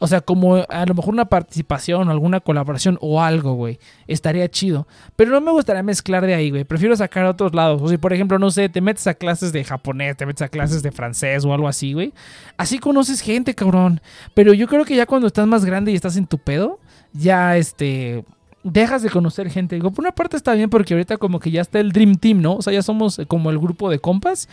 [0.00, 3.80] o sea, como a lo mejor una participación, alguna colaboración o algo, güey.
[4.06, 4.86] Estaría chido.
[5.16, 6.62] Pero no me gustaría mezclar de ahí, güey.
[6.62, 7.82] Prefiero sacar a otros lados.
[7.82, 10.48] O sea, por ejemplo, no sé, te metes a clases de japonés, te metes a
[10.48, 12.12] clases de francés o algo así, güey.
[12.56, 14.00] Así conoces gente, cabrón.
[14.34, 16.78] Pero yo creo que ya cuando estás más grande y estás en tu pedo,
[17.12, 18.24] ya este.
[18.62, 19.76] Dejas de conocer gente.
[19.76, 22.40] Digo, por una parte está bien porque ahorita como que ya está el Dream Team,
[22.40, 22.56] ¿no?
[22.56, 24.48] O sea, ya somos eh, como el grupo de compas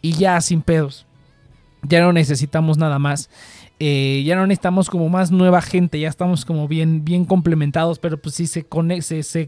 [0.00, 1.06] y ya sin pedos.
[1.82, 3.28] Ya no necesitamos nada más.
[3.78, 8.16] Eh, ya no necesitamos como más nueva gente, ya estamos como bien, bien complementados, pero
[8.16, 8.64] pues si se,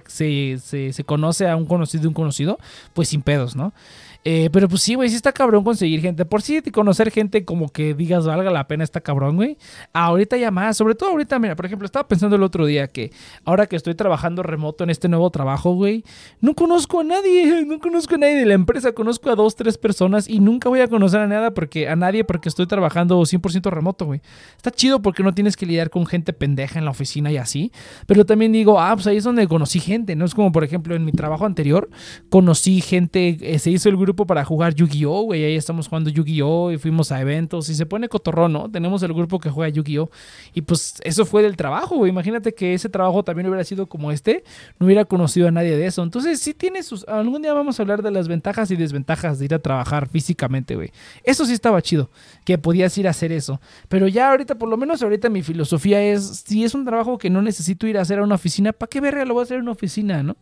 [0.06, 2.58] se, se- se conoce a un conocido de un conocido,
[2.92, 3.72] pues sin pedos, ¿no?
[4.30, 6.26] Eh, pero pues sí, güey, sí está cabrón conseguir gente.
[6.26, 9.56] Por sí, conocer gente como que digas valga la pena está cabrón, güey.
[9.94, 13.10] Ahorita ya más, sobre todo ahorita, mira, por ejemplo, estaba pensando el otro día que
[13.46, 16.04] ahora que estoy trabajando remoto en este nuevo trabajo, güey,
[16.42, 19.78] no conozco a nadie, no conozco a nadie de la empresa, conozco a dos, tres
[19.78, 23.70] personas y nunca voy a conocer a nada porque a nadie porque estoy trabajando 100%
[23.70, 24.20] remoto, güey.
[24.58, 27.72] Está chido porque no tienes que lidiar con gente pendeja en la oficina y así,
[28.06, 30.94] pero también digo, ah, pues ahí es donde conocí gente, no es como por ejemplo
[30.94, 31.88] en mi trabajo anterior
[32.28, 36.72] conocí gente, eh, se hizo el grupo para jugar Yu-Gi-Oh, güey, ahí estamos jugando Yu-Gi-Oh
[36.72, 38.70] y fuimos a eventos y se pone cotorrón, ¿no?
[38.70, 40.10] Tenemos el grupo que juega Yu-Gi-Oh
[40.54, 42.10] y pues eso fue del trabajo, güey.
[42.10, 44.44] Imagínate que ese trabajo también hubiera sido como este,
[44.78, 46.02] no hubiera conocido a nadie de eso.
[46.02, 47.06] Entonces, sí tiene sus.
[47.08, 50.74] Algún día vamos a hablar de las ventajas y desventajas de ir a trabajar físicamente,
[50.74, 50.90] güey.
[51.24, 52.10] Eso sí estaba chido,
[52.44, 53.60] que podías ir a hacer eso.
[53.88, 57.30] Pero ya ahorita, por lo menos ahorita mi filosofía es: si es un trabajo que
[57.30, 59.56] no necesito ir a hacer a una oficina, ¿para qué verga lo voy a hacer
[59.56, 60.36] en una oficina, no?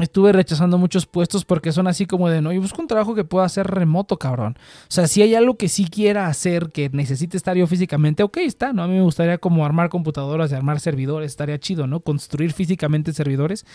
[0.00, 3.24] Estuve rechazando muchos puestos porque son así como de no, y busco un trabajo que
[3.24, 4.56] pueda hacer remoto, cabrón.
[4.58, 8.38] O sea, si hay algo que sí quiera hacer, que necesite estar yo físicamente, ok,
[8.38, 8.82] está, ¿no?
[8.82, 12.00] A mí me gustaría como armar computadoras y armar servidores, estaría chido, ¿no?
[12.00, 13.66] Construir físicamente servidores.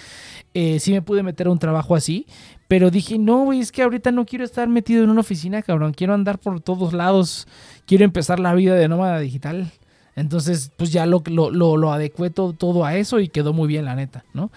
[0.54, 2.26] Eh, sí me pude meter a un trabajo así,
[2.68, 5.94] pero dije, no, güey, es que ahorita no quiero estar metido en una oficina, cabrón.
[5.94, 7.48] Quiero andar por todos lados.
[7.86, 9.72] Quiero empezar la vida de nómada digital.
[10.16, 13.68] Entonces, pues ya lo, lo, lo, lo adecué todo, todo a eso y quedó muy
[13.68, 14.50] bien, la neta, ¿no?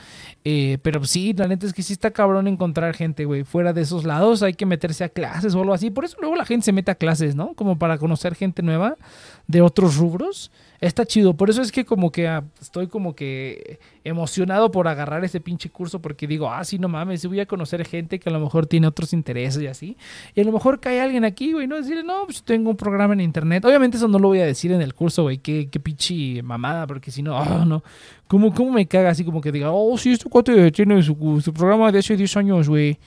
[0.50, 3.44] Eh, pero sí, la neta es que sí está cabrón encontrar gente, güey.
[3.44, 5.90] Fuera de esos lados hay que meterse a clases o algo así.
[5.90, 7.52] Por eso luego la gente se mete a clases, ¿no?
[7.52, 8.96] Como para conocer gente nueva
[9.46, 10.50] de otros rubros.
[10.80, 11.34] Está chido.
[11.34, 15.70] Por eso es que como que ah, estoy como que emocionado por agarrar ese pinche
[15.70, 18.38] curso porque digo, ah, sí, no mames, sí voy a conocer gente que a lo
[18.38, 19.96] mejor tiene otros intereses y así.
[20.34, 21.76] Y a lo mejor cae alguien aquí, güey, ¿no?
[21.76, 23.64] Decirle, no, pues tengo un programa en internet.
[23.64, 25.38] Obviamente eso no lo voy a decir en el curso, güey.
[25.38, 27.82] Qué, qué pinche mamada, porque si no, ah, no.
[28.28, 31.52] ¿Cómo, ¿Cómo me caga así como que diga, oh, sí, este cuate tiene su, su
[31.52, 32.98] programa de hace 10 años, güey?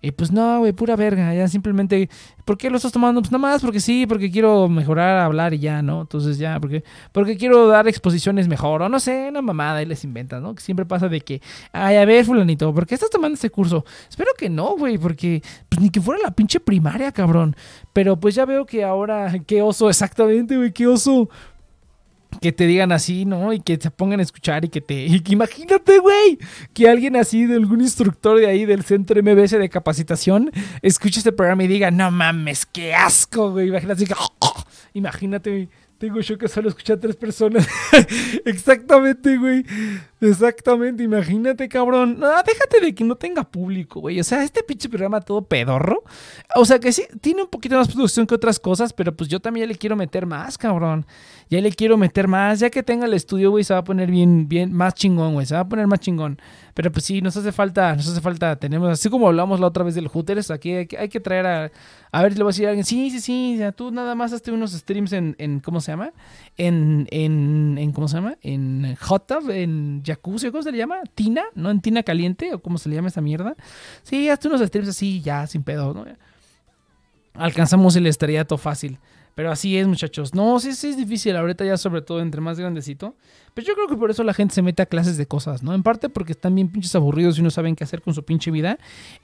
[0.00, 1.34] Y pues no, güey, pura verga.
[1.34, 2.08] Ya simplemente,
[2.44, 3.20] ¿por qué lo estás tomando?
[3.20, 6.02] Pues nada más porque sí, porque quiero mejorar, hablar y ya, ¿no?
[6.02, 8.82] Entonces ya, porque, porque quiero dar exposiciones mejor.
[8.82, 10.54] O no sé, una mamada y les inventas, ¿no?
[10.54, 11.40] Que siempre pasa de que,
[11.72, 13.84] ay, a ver, fulanito, ¿por qué estás tomando ese curso?
[14.08, 17.56] Espero que no, güey, porque pues ni que fuera la pinche primaria, cabrón.
[17.92, 21.28] Pero pues ya veo que ahora, qué oso, exactamente, güey, qué oso
[22.40, 23.52] que te digan así, ¿no?
[23.52, 25.06] Y que se pongan a escuchar y que te...
[25.06, 26.38] Y que imagínate, güey,
[26.74, 30.50] que alguien así de algún instructor de ahí del centro MBS de capacitación
[30.82, 33.68] escuche este programa y diga, no mames, qué asco, güey.
[33.68, 34.06] Imagínate,
[34.94, 35.68] imagínate.
[35.98, 37.66] Tengo yo que solo escuchar a tres personas.
[38.44, 39.64] Exactamente, güey.
[40.18, 42.18] Exactamente, imagínate, cabrón.
[42.18, 44.18] No, déjate de que no tenga público, güey.
[44.18, 46.04] O sea, este pinche programa todo pedorro.
[46.54, 49.40] O sea, que sí, tiene un poquito más producción que otras cosas, pero pues yo
[49.40, 51.04] también le quiero meter más, cabrón.
[51.50, 52.60] Ya le quiero meter más.
[52.60, 55.44] Ya que tenga el estudio, güey, se va a poner bien, bien, más chingón, güey.
[55.44, 56.40] Se va a poner más chingón.
[56.72, 58.56] Pero pues sí, nos hace falta, nos hace falta.
[58.56, 61.46] Tenemos, así como hablamos la otra vez del Hooters, aquí hay que, hay que traer
[61.46, 61.72] a.
[62.12, 64.32] A ver, le voy a decir a alguien, sí, sí, sí, ya, tú nada más
[64.32, 66.12] hazte unos streams en, en ¿cómo se llama?
[66.56, 68.38] En, en, en, ¿cómo se llama?
[68.40, 71.00] En Hot Tub, en jacuzzi, ¿cómo se le llama?
[71.14, 71.42] ¿Tina?
[71.54, 71.70] ¿No?
[71.70, 72.54] ¿En tina caliente?
[72.54, 73.56] ¿O cómo se le llama esa mierda?
[74.02, 76.06] Sí, hazte unos streams así, ya, sin pedo, ¿no?
[77.34, 78.98] Alcanzamos el estrellato fácil.
[79.36, 80.34] Pero así es, muchachos.
[80.34, 83.14] No, sí, sí es difícil ahorita ya, sobre todo entre más grandecito.
[83.52, 85.74] Pero yo creo que por eso la gente se mete a clases de cosas, ¿no?
[85.74, 88.50] En parte porque están bien pinches aburridos y no saben qué hacer con su pinche
[88.50, 88.78] vida.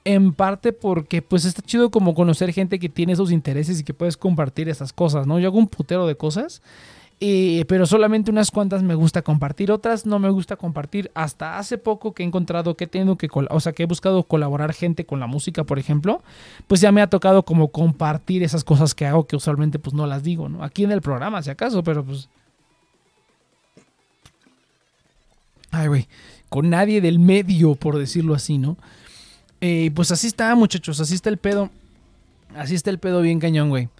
[0.04, 3.94] En parte porque pues está chido como conocer gente que tiene esos intereses y que
[3.94, 5.38] puedes compartir esas cosas, ¿no?
[5.38, 6.60] Yo hago un putero de cosas.
[7.24, 11.08] Eh, pero solamente unas cuantas me gusta compartir, otras no me gusta compartir.
[11.14, 14.72] Hasta hace poco que he encontrado que tengo que, o sea, que he buscado colaborar
[14.72, 16.20] gente con la música, por ejemplo,
[16.66, 20.04] pues ya me ha tocado como compartir esas cosas que hago que usualmente pues no
[20.08, 20.64] las digo, ¿no?
[20.64, 22.28] Aquí en el programa, si acaso, pero pues...
[25.70, 26.08] Ay, güey,
[26.48, 28.76] con nadie del medio, por decirlo así, ¿no?
[29.60, 31.70] Eh, pues así está, muchachos, así está el pedo.
[32.56, 33.90] Así está el pedo bien cañón, güey.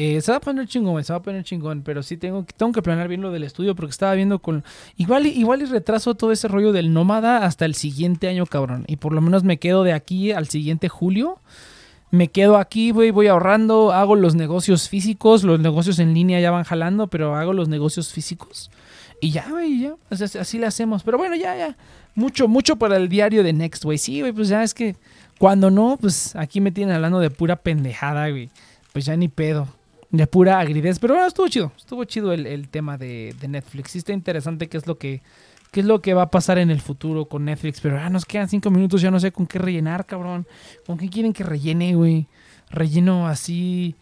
[0.00, 2.70] Eh, se va a poner chingón, se va a poner chingón, pero sí tengo, tengo
[2.70, 4.62] que planear bien lo del estudio porque estaba viendo con...
[4.96, 8.84] Igual, igual y retraso todo ese rollo del nómada hasta el siguiente año, cabrón.
[8.86, 11.40] Y por lo menos me quedo de aquí al siguiente julio.
[12.12, 16.52] Me quedo aquí, güey, voy ahorrando, hago los negocios físicos, los negocios en línea ya
[16.52, 18.70] van jalando, pero hago los negocios físicos.
[19.20, 21.02] Y ya, güey, ya, o así le hacemos.
[21.02, 21.76] Pero bueno, ya, ya.
[22.14, 23.98] Mucho, mucho para el diario de Next, güey.
[23.98, 24.94] Sí, güey, pues ya es que
[25.40, 28.48] cuando no, pues aquí me tienen hablando de pura pendejada, güey.
[28.92, 29.66] Pues ya ni pedo
[30.10, 30.98] de pura agridez.
[30.98, 31.72] Pero bueno, estuvo chido.
[31.76, 33.92] Estuvo chido el, el tema de, de, Netflix.
[33.92, 35.22] Sí está interesante qué es lo que.
[35.70, 37.82] ¿Qué es lo que va a pasar en el futuro con Netflix?
[37.82, 40.46] Pero ah, nos quedan cinco minutos, ya no sé con qué rellenar, cabrón.
[40.86, 42.26] ¿Con qué quieren que rellene, güey?
[42.70, 43.94] Relleno así,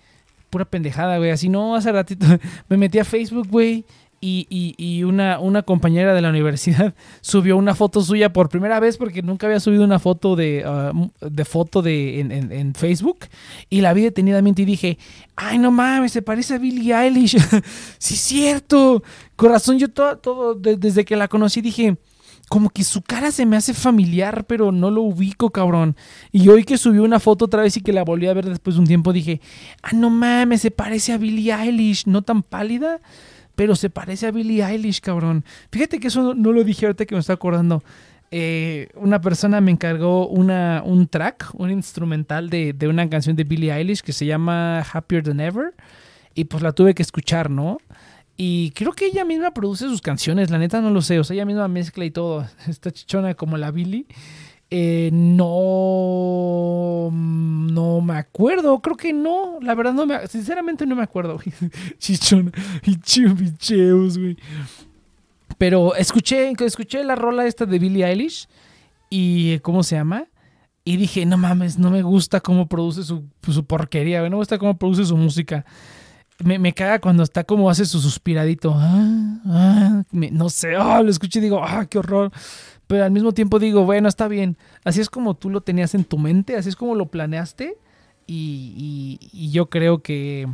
[0.48, 1.32] pura pendejada, güey.
[1.32, 2.24] Así no, hace ratito
[2.68, 3.84] me metí a Facebook, güey.
[4.18, 8.80] Y, y, y, una, una compañera de la universidad subió una foto suya por primera
[8.80, 13.26] vez porque nunca había subido una foto de, uh, de foto de, en, en, Facebook.
[13.68, 14.98] Y la vi detenidamente y dije,
[15.36, 17.36] ay, no mames, se parece a Billie Eilish.
[17.98, 19.02] sí, cierto.
[19.36, 21.98] Corazón, yo todo, todo de, desde que la conocí dije,
[22.48, 25.96] como que su cara se me hace familiar, pero no lo ubico, cabrón.
[26.32, 28.76] Y hoy que subió una foto otra vez y que la volví a ver después
[28.76, 29.40] de un tiempo, dije,
[29.82, 33.00] ah, no mames, se parece a Billie Eilish, no tan pálida
[33.56, 35.44] pero se parece a Billie Eilish, cabrón.
[35.72, 37.82] Fíjate que eso no, lo dije ahorita que me estoy acordando.
[38.30, 43.44] Eh, una persona me encargó una, un track, un instrumental de, de, una canción de
[43.44, 45.74] Billie Eilish que se llama Happier Than Ever.
[46.34, 47.78] Y pues la tuve que escuchar, ¿no?
[48.36, 51.18] Y creo que ella misma produce sus canciones, la neta no lo sé.
[51.18, 52.46] O sea, ella misma mezcla y todo.
[52.68, 54.06] Esta chichona como la Billie.
[54.68, 61.04] Eh, no, no me acuerdo, creo que no, la verdad no me, sinceramente no me
[61.04, 61.38] acuerdo.
[61.98, 62.52] Chichón,
[62.82, 64.36] picheos, güey.
[65.58, 68.48] Pero escuché, escuché la rola esta de Billie Eilish
[69.08, 70.26] y ¿cómo se llama?
[70.84, 74.58] Y dije, no mames, no me gusta cómo produce su, su porquería, no me gusta
[74.58, 75.64] cómo produce su música.
[76.44, 78.74] Me, me, caga cuando está como hace su suspiradito.
[78.76, 82.30] Ah, ah, no sé, oh, lo escuché y digo, ah, qué horror.
[82.86, 84.56] Pero al mismo tiempo digo, bueno, está bien.
[84.84, 87.78] Así es como tú lo tenías en tu mente, así es como lo planeaste.
[88.26, 90.48] Y, y, yo creo que,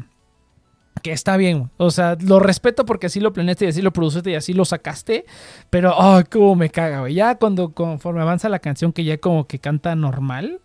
[1.02, 4.30] Que está bien, o sea, lo respeto porque así lo planeaste y así lo produciste
[4.30, 5.24] y así lo sacaste,
[5.70, 7.14] pero, ay, cómo me caga, güey.
[7.14, 10.60] Ya cuando, conforme avanza la canción, que ya como que canta normal,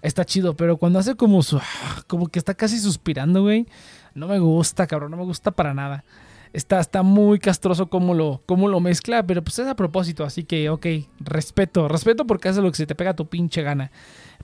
[0.00, 1.60] está chido, pero cuando hace como su,
[2.06, 3.66] como que está casi suspirando, güey,
[4.14, 6.04] no me gusta, cabrón, no me gusta para nada.
[6.52, 10.44] Está, está muy castroso cómo lo, cómo lo mezcla, pero pues es a propósito, así
[10.44, 10.86] que, ok,
[11.20, 13.90] respeto, respeto porque hace lo que se te pega a tu pinche gana.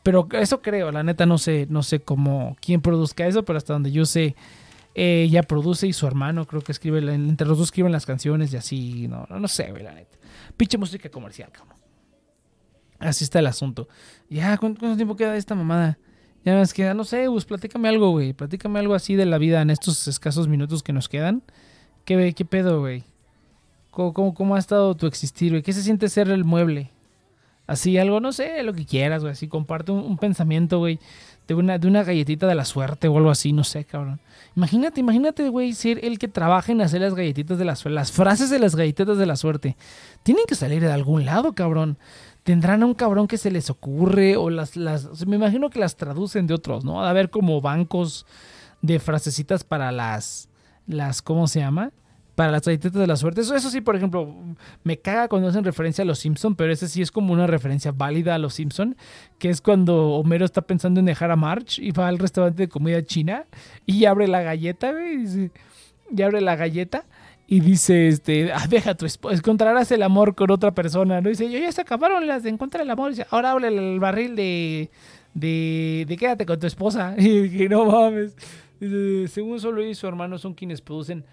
[0.02, 3.72] Pero eso creo, la neta no sé, no sé cómo, quién produzca eso, pero hasta
[3.72, 4.34] donde yo sé,
[4.94, 8.56] ella produce y su hermano creo que escribe, entre los dos escriben las canciones y
[8.56, 10.18] así, no, no, no sé, güey, la neta.
[10.56, 11.78] Pinche música comercial, cabrón.
[12.98, 13.88] Así está el asunto.
[14.28, 15.98] Ya, ¿cuánto, cuánto tiempo queda esta mamada?
[16.44, 18.32] Ya me queda, no sé, pues platícame algo, güey.
[18.32, 21.42] Platícame algo así de la vida en estos escasos minutos que nos quedan.
[22.04, 23.04] ¿Qué, qué pedo, güey?
[23.90, 25.62] ¿Cómo, cómo, cómo ha estado tu existir, güey?
[25.62, 26.90] ¿Qué se siente ser el mueble?
[27.66, 29.32] Así, algo, no sé, lo que quieras, güey.
[29.32, 30.98] Así, comparte un, pensamiento, güey.
[31.46, 34.20] De una, de una galletita de la suerte o algo así, no sé, cabrón.
[34.56, 37.94] Imagínate, imagínate, güey, ser el que trabaja en hacer las galletitas de la suerte.
[37.94, 39.76] Las frases de las galletitas de la suerte.
[40.22, 41.98] Tienen que salir de algún lado, cabrón.
[42.42, 45.26] Tendrán a un cabrón que se les ocurre o las, las...
[45.26, 47.04] me imagino que las traducen de otros, ¿no?
[47.04, 48.26] A ver como bancos
[48.80, 50.48] de frasecitas para las...
[50.86, 51.92] las ¿Cómo se llama?
[52.34, 53.42] Para las galletitas de la suerte.
[53.42, 54.34] Eso, eso sí, por ejemplo,
[54.84, 57.92] me caga cuando hacen referencia a los Simpson, pero ese sí es como una referencia
[57.92, 58.96] válida a los Simpson,
[59.38, 62.68] que es cuando Homero está pensando en dejar a Marge y va al restaurante de
[62.68, 63.44] comida china
[63.84, 65.50] y abre la galleta, y,
[66.22, 67.04] abre la galleta
[67.46, 71.28] y dice, este, ah, deja tu esposa, encontrarás el amor con otra persona, ¿no?
[71.28, 74.00] Dice, yo ya se acabaron las de encontrar el amor, y dice, ahora abre el
[74.00, 74.90] barril de,
[75.34, 78.34] de, de quédate con tu esposa, y dije, no mames,
[79.28, 81.24] Según solo y su hermano son quienes producen,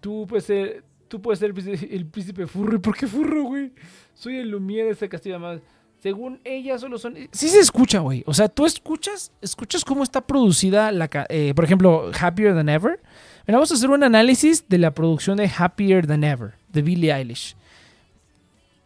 [0.00, 1.50] tú puedes ser, tú puedes ser
[1.90, 3.72] el príncipe- furro, ¿y por qué furro, güey?
[4.14, 5.60] Soy el Lumière de este castillo más.
[5.98, 7.16] Según ella solo son...
[7.30, 8.24] Sí se escucha, güey.
[8.26, 11.08] O sea, tú escuchas, escuchas cómo está producida la...
[11.28, 13.00] eh, por ejemplo, Happier Than Ever.
[13.46, 17.12] Mira, vamos a hacer un análisis de la producción de Happier Than Ever, de Billie
[17.14, 17.56] Eilish.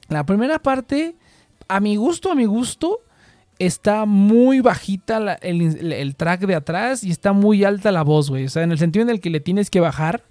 [0.09, 1.17] La primera parte,
[1.69, 3.01] a mi gusto, a mi gusto,
[3.59, 8.45] está muy bajita el, el track de atrás y está muy alta la voz, güey.
[8.45, 10.25] O sea, en el sentido en el que le tienes que bajar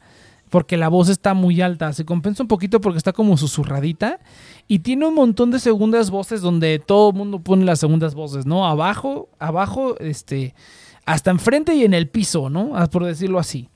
[0.50, 1.92] porque la voz está muy alta.
[1.94, 4.20] Se compensa un poquito porque está como susurradita.
[4.68, 8.46] Y tiene un montón de segundas voces donde todo el mundo pone las segundas voces,
[8.46, 8.66] ¿no?
[8.66, 10.56] Abajo, abajo, este,
[11.06, 12.72] hasta enfrente y en el piso, ¿no?
[12.76, 13.70] Ah, Por decirlo así.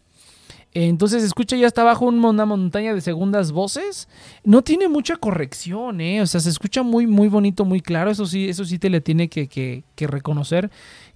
[0.74, 4.08] Entonces escucha ya hasta abajo un- una montaña de segundas voces.
[4.44, 6.22] No tiene mucha corrección, ¿eh?
[6.22, 8.12] O sea, se escucha muy, muy bonito, muy claro.
[8.12, 10.70] Eso sí, eso sí te le tiene que, reconocer.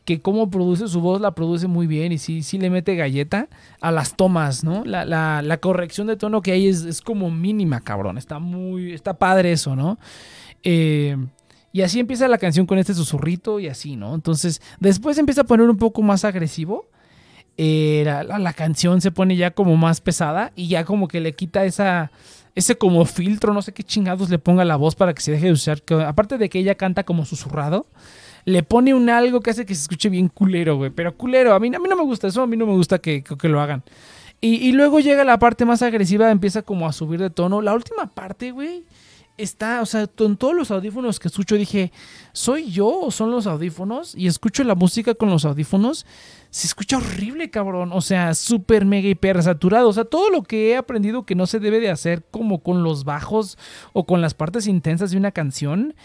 [0.06, 3.48] Que cómo produce su voz, la produce muy bien y sí, sí le mete galleta
[3.80, 4.84] a las tomas, ¿no?
[4.86, 8.18] La, la- la corrección de tono que hay es, es como mínima, cabrón.
[8.18, 10.00] Está muy, está padre eso, ¿no?
[10.64, 11.16] Eh,
[11.72, 14.14] y así empieza la canción con este susurrito y así, ¿no?
[14.16, 16.88] Entonces, después empieza a poner un poco más agresivo.
[17.58, 21.66] Eh, la, canción se pone ya como más pesada y ya como que le quita
[21.66, 22.12] esa
[22.56, 25.48] ese como filtro, no sé qué chingados le ponga la voz para que se deje
[25.48, 25.82] de usar.
[25.82, 27.88] que aparte de que ella canta como susurrado,
[28.46, 30.92] le pone un algo que hace que se escuche bien culero, güey.
[30.92, 33.00] Pero culero, a mí, a mí no me gusta eso, a mí no me gusta
[33.00, 33.84] que, que- que lo hagan.
[34.42, 37.62] Y, y luego llega la parte más agresiva, empieza como a subir de tono.
[37.62, 38.84] La última parte, güey,
[39.38, 41.92] está, o sea, con todos los audífonos que escucho dije,
[42.32, 44.16] ¿soy yo o son los audífonos?
[44.16, 46.06] Y escucho la música con los audífonos.
[46.50, 47.92] Se escucha horrible, cabrón.
[47.94, 49.90] O sea, súper mega hiper saturado.
[49.90, 52.84] O sea, todo lo que he aprendido que no se debe de hacer como con
[52.84, 53.58] los bajos
[53.94, 55.96] o con las partes intensas de una canción,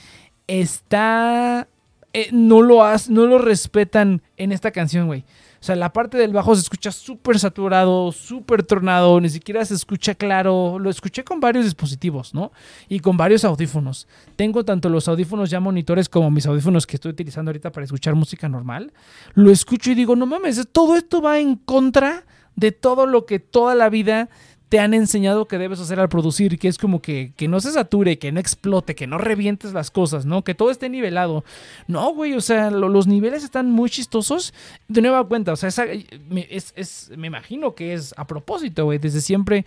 [0.47, 1.69] está...
[2.13, 5.25] eh, no, lo has, no lo respetan en esta canción, güey.
[5.61, 9.75] O sea, la parte del bajo se escucha súper saturado, súper tronado, ni siquiera se
[9.75, 10.79] escucha claro.
[10.79, 12.53] Lo escuché con varios dispositivos, ¿no?
[12.89, 14.07] Y con varios audífonos.
[14.37, 18.15] Tengo tanto los audífonos ya monitores como mis audífonos que estoy utilizando ahorita para escuchar
[18.15, 18.93] música normal.
[19.35, 22.25] Lo escucho y digo, no mames, todo esto va en contra
[22.59, 24.29] de todo lo que toda la vida
[24.69, 27.73] te han enseñado que debes hacer al producir, que es como que, que no se
[27.73, 30.45] sature, que no explote, que no revientes las cosas, ¿no?
[30.45, 31.43] Que todo esté nivelado.
[31.87, 34.53] No, güey, o sea, lo- los niveles están muy chistosos.
[34.87, 35.87] De nueva cuenta, o sea, esa-
[36.29, 38.99] me, es, es- me imagino que es a propósito, güey.
[38.99, 39.65] Desde siempre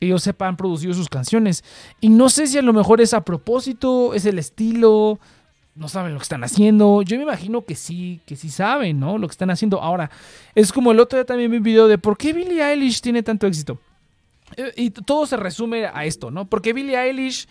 [0.00, 1.62] ellos sepan producido sus canciones.
[2.00, 5.20] Y no sé si a lo mejor es a propósito, es el estilo,
[5.76, 7.02] no saben lo que están haciendo.
[7.02, 9.16] Yo me imagino que sí, que sí saben, ¿no?
[9.16, 9.80] Lo que están haciendo.
[9.80, 10.10] Ahora,
[10.56, 13.22] es como el otro día también vi un video de por qué Billie Eilish tiene
[13.22, 13.78] tanto éxito.
[14.56, 16.48] Eh, Y todo se resume a esto, ¿no?
[16.48, 17.46] Porque Billie Eilish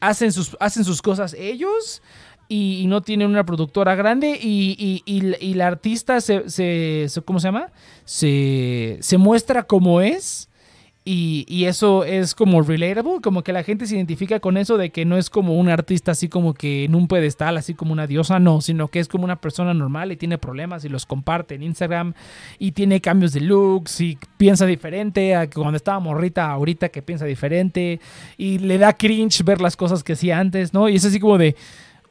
[0.00, 2.02] hacen sus, hacen sus cosas ellos
[2.48, 7.40] y, no tienen una productora grande y, y- y la artista se, se- se- ¿cómo
[7.40, 7.72] se llama?
[8.04, 10.48] Se, se muestra como es
[11.06, 14.88] Y, y eso es como relatable, como que la gente se identifica con eso de
[14.88, 18.06] que no es como un artista así como que en un pedestal, así como una
[18.06, 21.56] diosa, no, sino que es como una persona normal y tiene problemas y los comparte
[21.56, 22.14] en Instagram
[22.58, 27.26] y tiene cambios de looks y piensa diferente a cuando estaba morrita ahorita que piensa
[27.26, 28.00] diferente
[28.38, 30.88] y le da cringe ver las cosas que hacía antes, ¿no?
[30.88, 31.54] Y es así como de,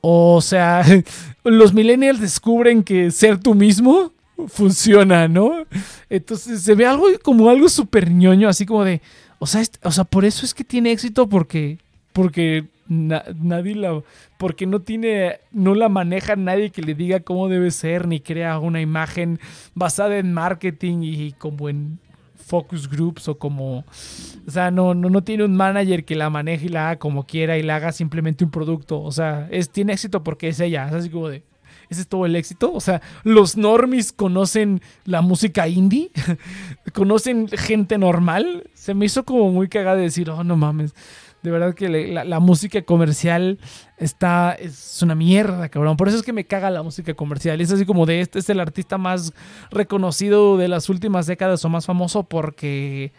[0.01, 0.83] o sea,
[1.43, 4.11] los millennials descubren que ser tú mismo
[4.47, 5.65] funciona, ¿no?
[6.09, 9.01] Entonces se ve algo como algo súper ñoño, así como de,
[9.39, 11.77] o sea, est- o sea, por eso es que tiene éxito porque,
[12.13, 14.01] porque na- nadie la,
[14.37, 18.59] porque no tiene, no la maneja nadie que le diga cómo debe ser, ni crea
[18.59, 19.39] una imagen
[19.75, 21.99] basada en marketing y como en
[22.35, 26.65] focus groups o como, o sea, no, no, no tiene un manager que la maneje
[26.65, 29.93] y la haga como quiera y la haga simplemente un producto, o sea, es, tiene
[29.93, 31.43] éxito porque es ella, es así como de,
[31.89, 32.73] ese es todo el éxito.
[32.73, 36.11] O sea, los normies conocen la música indie,
[36.93, 38.69] conocen gente normal.
[38.73, 40.93] Se me hizo como muy cagada de decir, oh, no mames.
[41.41, 43.59] De verdad que la, la música comercial
[43.97, 45.97] está, es una mierda, cabrón.
[45.97, 47.59] Por eso es que me caga la música comercial.
[47.59, 49.33] Es así como de este es el artista más
[49.69, 53.11] reconocido de las últimas décadas o más famoso porque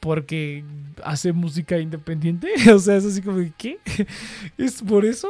[0.00, 0.64] porque
[1.04, 2.48] hace música independiente.
[2.74, 3.78] O sea, es así como de, ¿qué?
[4.58, 5.28] ¿Es por eso?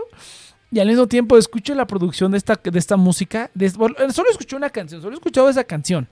[0.73, 3.51] Y al mismo tiempo escucho la producción de esta, de esta música.
[3.77, 6.09] bueno, solo escuché una canción, solo he escuchado esa canción.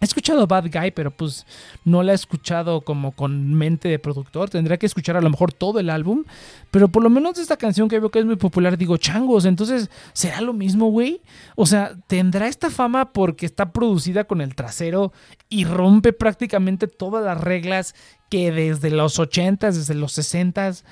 [0.00, 1.46] He escuchado Bad Guy, pero pues
[1.84, 4.50] no la he escuchado como con mente de productor.
[4.50, 6.24] Tendría que escuchar a lo mejor todo el álbum.
[6.70, 9.46] Pero por lo menos esta canción que veo que es muy popular, digo, changos.
[9.46, 11.22] Entonces, ¿será lo mismo, güey?
[11.56, 15.12] O sea, ¿tendrá esta fama porque está producida con el trasero
[15.48, 17.94] y rompe prácticamente todas las reglas
[18.28, 20.82] que desde los 80s, desde los 60s,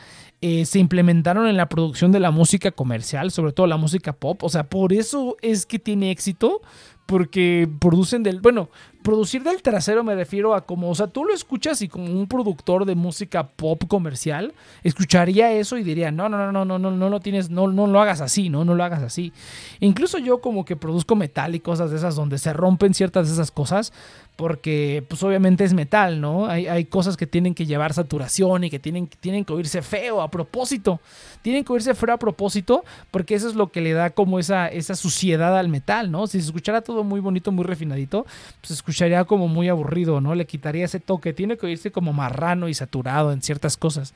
[0.42, 4.42] eh, se implementaron en la producción de la música comercial, sobre todo la música pop.
[4.42, 6.60] O sea, por eso es que tiene éxito,
[7.06, 8.40] porque producen del...
[8.40, 8.68] Bueno,
[9.02, 12.26] producir del trasero me refiero a como, o sea, tú lo escuchas y como un
[12.26, 16.90] productor de música pop comercial, escucharía eso y diría, no, no, no, no, no, no,
[16.90, 19.32] no lo tienes, no, no lo hagas así, no, no lo hagas así.
[19.80, 23.34] Incluso yo como que produzco metal y cosas de esas donde se rompen ciertas de
[23.34, 23.92] esas cosas,
[24.36, 26.46] porque pues obviamente es metal, ¿no?
[26.46, 30.22] Hay, hay cosas que tienen que llevar saturación y que tienen, tienen que oírse feo
[30.22, 31.00] a propósito.
[31.42, 34.68] Tienen que oírse feo a propósito porque eso es lo que le da como esa,
[34.68, 36.26] esa suciedad al metal, ¿no?
[36.26, 38.24] Si se escuchara todo muy bonito, muy refinadito,
[38.60, 40.34] pues se escucharía como muy aburrido, ¿no?
[40.34, 41.32] Le quitaría ese toque.
[41.32, 44.14] Tiene que oírse como marrano y saturado en ciertas cosas.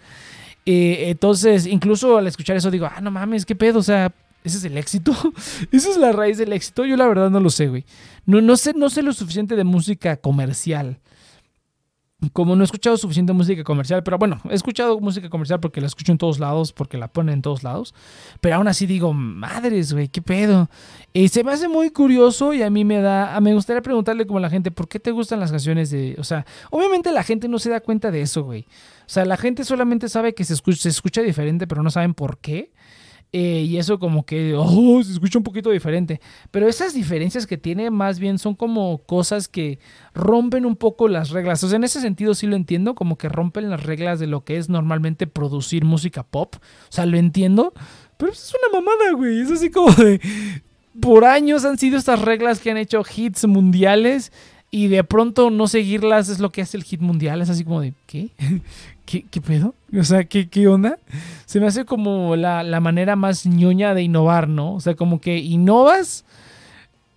[0.64, 4.12] Eh, entonces, incluso al escuchar eso digo, ah, no mames, qué pedo, o sea,
[4.44, 5.12] ese es el éxito.
[5.72, 6.84] Esa es la raíz del éxito.
[6.84, 7.84] Yo la verdad no lo sé, güey.
[8.26, 10.98] No, no, sé, no sé lo suficiente de música comercial.
[12.32, 15.86] Como no he escuchado suficiente música comercial, pero bueno, he escuchado música comercial porque la
[15.86, 17.94] escucho en todos lados, porque la ponen en todos lados.
[18.40, 20.70] Pero aún así digo, madres, güey, qué pedo.
[21.12, 24.38] Y se me hace muy curioso y a mí me da, me gustaría preguntarle como
[24.38, 27.48] a la gente, ¿por qué te gustan las canciones de, o sea, obviamente la gente
[27.48, 28.62] no se da cuenta de eso, güey.
[29.00, 32.14] O sea, la gente solamente sabe que se escucha, se escucha diferente, pero no saben
[32.14, 32.72] por qué.
[33.38, 36.22] Eh, y eso como que, oh, se escucha un poquito diferente.
[36.50, 39.78] Pero esas diferencias que tiene más bien son como cosas que
[40.14, 41.62] rompen un poco las reglas.
[41.62, 44.42] O sea, en ese sentido sí lo entiendo, como que rompen las reglas de lo
[44.44, 46.54] que es normalmente producir música pop.
[46.54, 47.74] O sea, lo entiendo.
[48.16, 49.42] Pero es una mamada, güey.
[49.42, 50.18] Es así como de...
[50.98, 54.32] Por años han sido estas reglas que han hecho hits mundiales
[54.70, 57.42] y de pronto no seguirlas es lo que hace el hit mundial.
[57.42, 58.30] Es así como de, ¿qué?
[59.04, 59.74] ¿Qué, qué pedo?
[60.00, 60.98] O sea, ¿qué, qué onda?
[61.46, 64.74] Se me hace como la, la manera más ñoña de innovar, ¿no?
[64.74, 66.24] O sea, como que innovas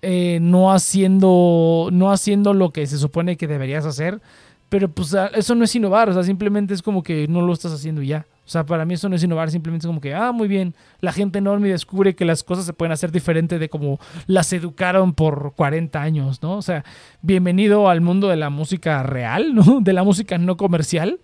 [0.01, 4.21] eh, no haciendo no haciendo lo que se supone que deberías hacer,
[4.69, 7.73] pero pues eso no es innovar, o sea, simplemente es como que no lo estás
[7.73, 8.25] haciendo ya.
[8.45, 10.73] O sea, para mí eso no es innovar, simplemente es como que, ah, muy bien,
[11.01, 15.13] la gente enorme descubre que las cosas se pueden hacer diferente de como las educaron
[15.13, 16.57] por 40 años, ¿no?
[16.57, 16.83] O sea,
[17.21, 19.79] bienvenido al mundo de la música real, ¿no?
[19.81, 21.19] De la música no comercial.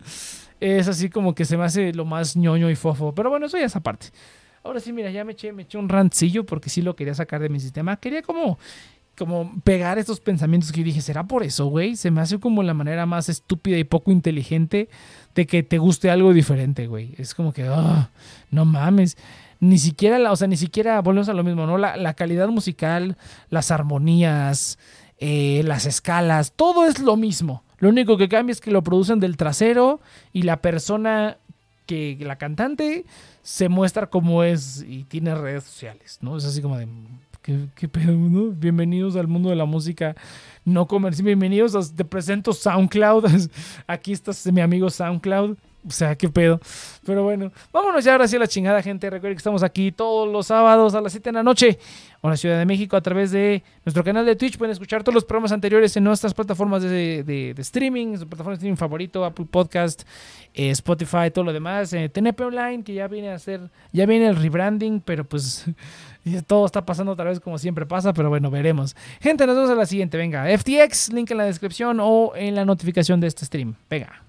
[0.60, 3.14] Es así como que se me hace lo más ñoño y fofo.
[3.14, 4.08] Pero bueno, eso ya es aparte.
[4.64, 7.42] Ahora sí, mira, ya me eché, me eché un rancillo porque sí lo quería sacar
[7.42, 7.98] de mi sistema.
[7.98, 8.58] Quería como,
[9.18, 11.96] como pegar estos pensamientos que dije, ¿será por eso, güey?
[11.96, 14.90] Se me hace como la manera más estúpida y poco inteligente
[15.36, 17.14] de que te guste algo diferente, güey.
[17.18, 18.10] Es como que, ah,
[18.50, 19.18] no mames.
[19.60, 21.78] Ni siquiera, la, o sea, ni siquiera, volvemos a lo mismo, ¿no?
[21.78, 23.18] La, la calidad musical,
[23.50, 24.80] las armonías,
[25.18, 27.65] eh, las escalas, todo es lo mismo.
[27.80, 30.00] Lo único que cambia es que lo producen del trasero
[30.34, 31.38] y la persona
[31.86, 33.06] que la cantante
[33.44, 36.38] se muestra como es y tiene redes sociales, ¿no?
[36.38, 36.88] Es así como de,
[37.42, 38.16] ¿qué, qué pedo?
[38.52, 40.16] Bienvenidos al mundo de la música
[40.64, 43.26] no comercial, bienvenidos, te presento SoundCloud,
[43.88, 45.58] aquí está mi amigo SoundCloud,
[45.88, 46.60] O sea, qué pedo.
[47.06, 49.10] Pero bueno, vámonos ya ahora sí a la chingada, gente.
[49.10, 51.78] Recuerden que estamos aquí todos los sábados a las 7 de la noche
[52.24, 54.58] en la Ciudad de México a través de nuestro canal de Twitch.
[54.58, 58.78] Pueden escuchar todos los programas anteriores en nuestras plataformas de, streaming, su plataforma de streaming
[58.78, 60.04] favorito, Apple Podcast,
[60.54, 61.94] eh, Spotify, todo lo demás.
[61.94, 65.66] Eh, TNP Online, que ya viene a hacer, ya viene el rebranding, pero pues
[66.48, 68.96] todo está pasando otra vez como siempre pasa, pero bueno, veremos.
[69.22, 70.18] Gente, nos vemos a la siguiente.
[70.18, 73.76] Venga, FTX, link en la descripción o en la notificación de este stream.
[73.88, 74.25] Venga.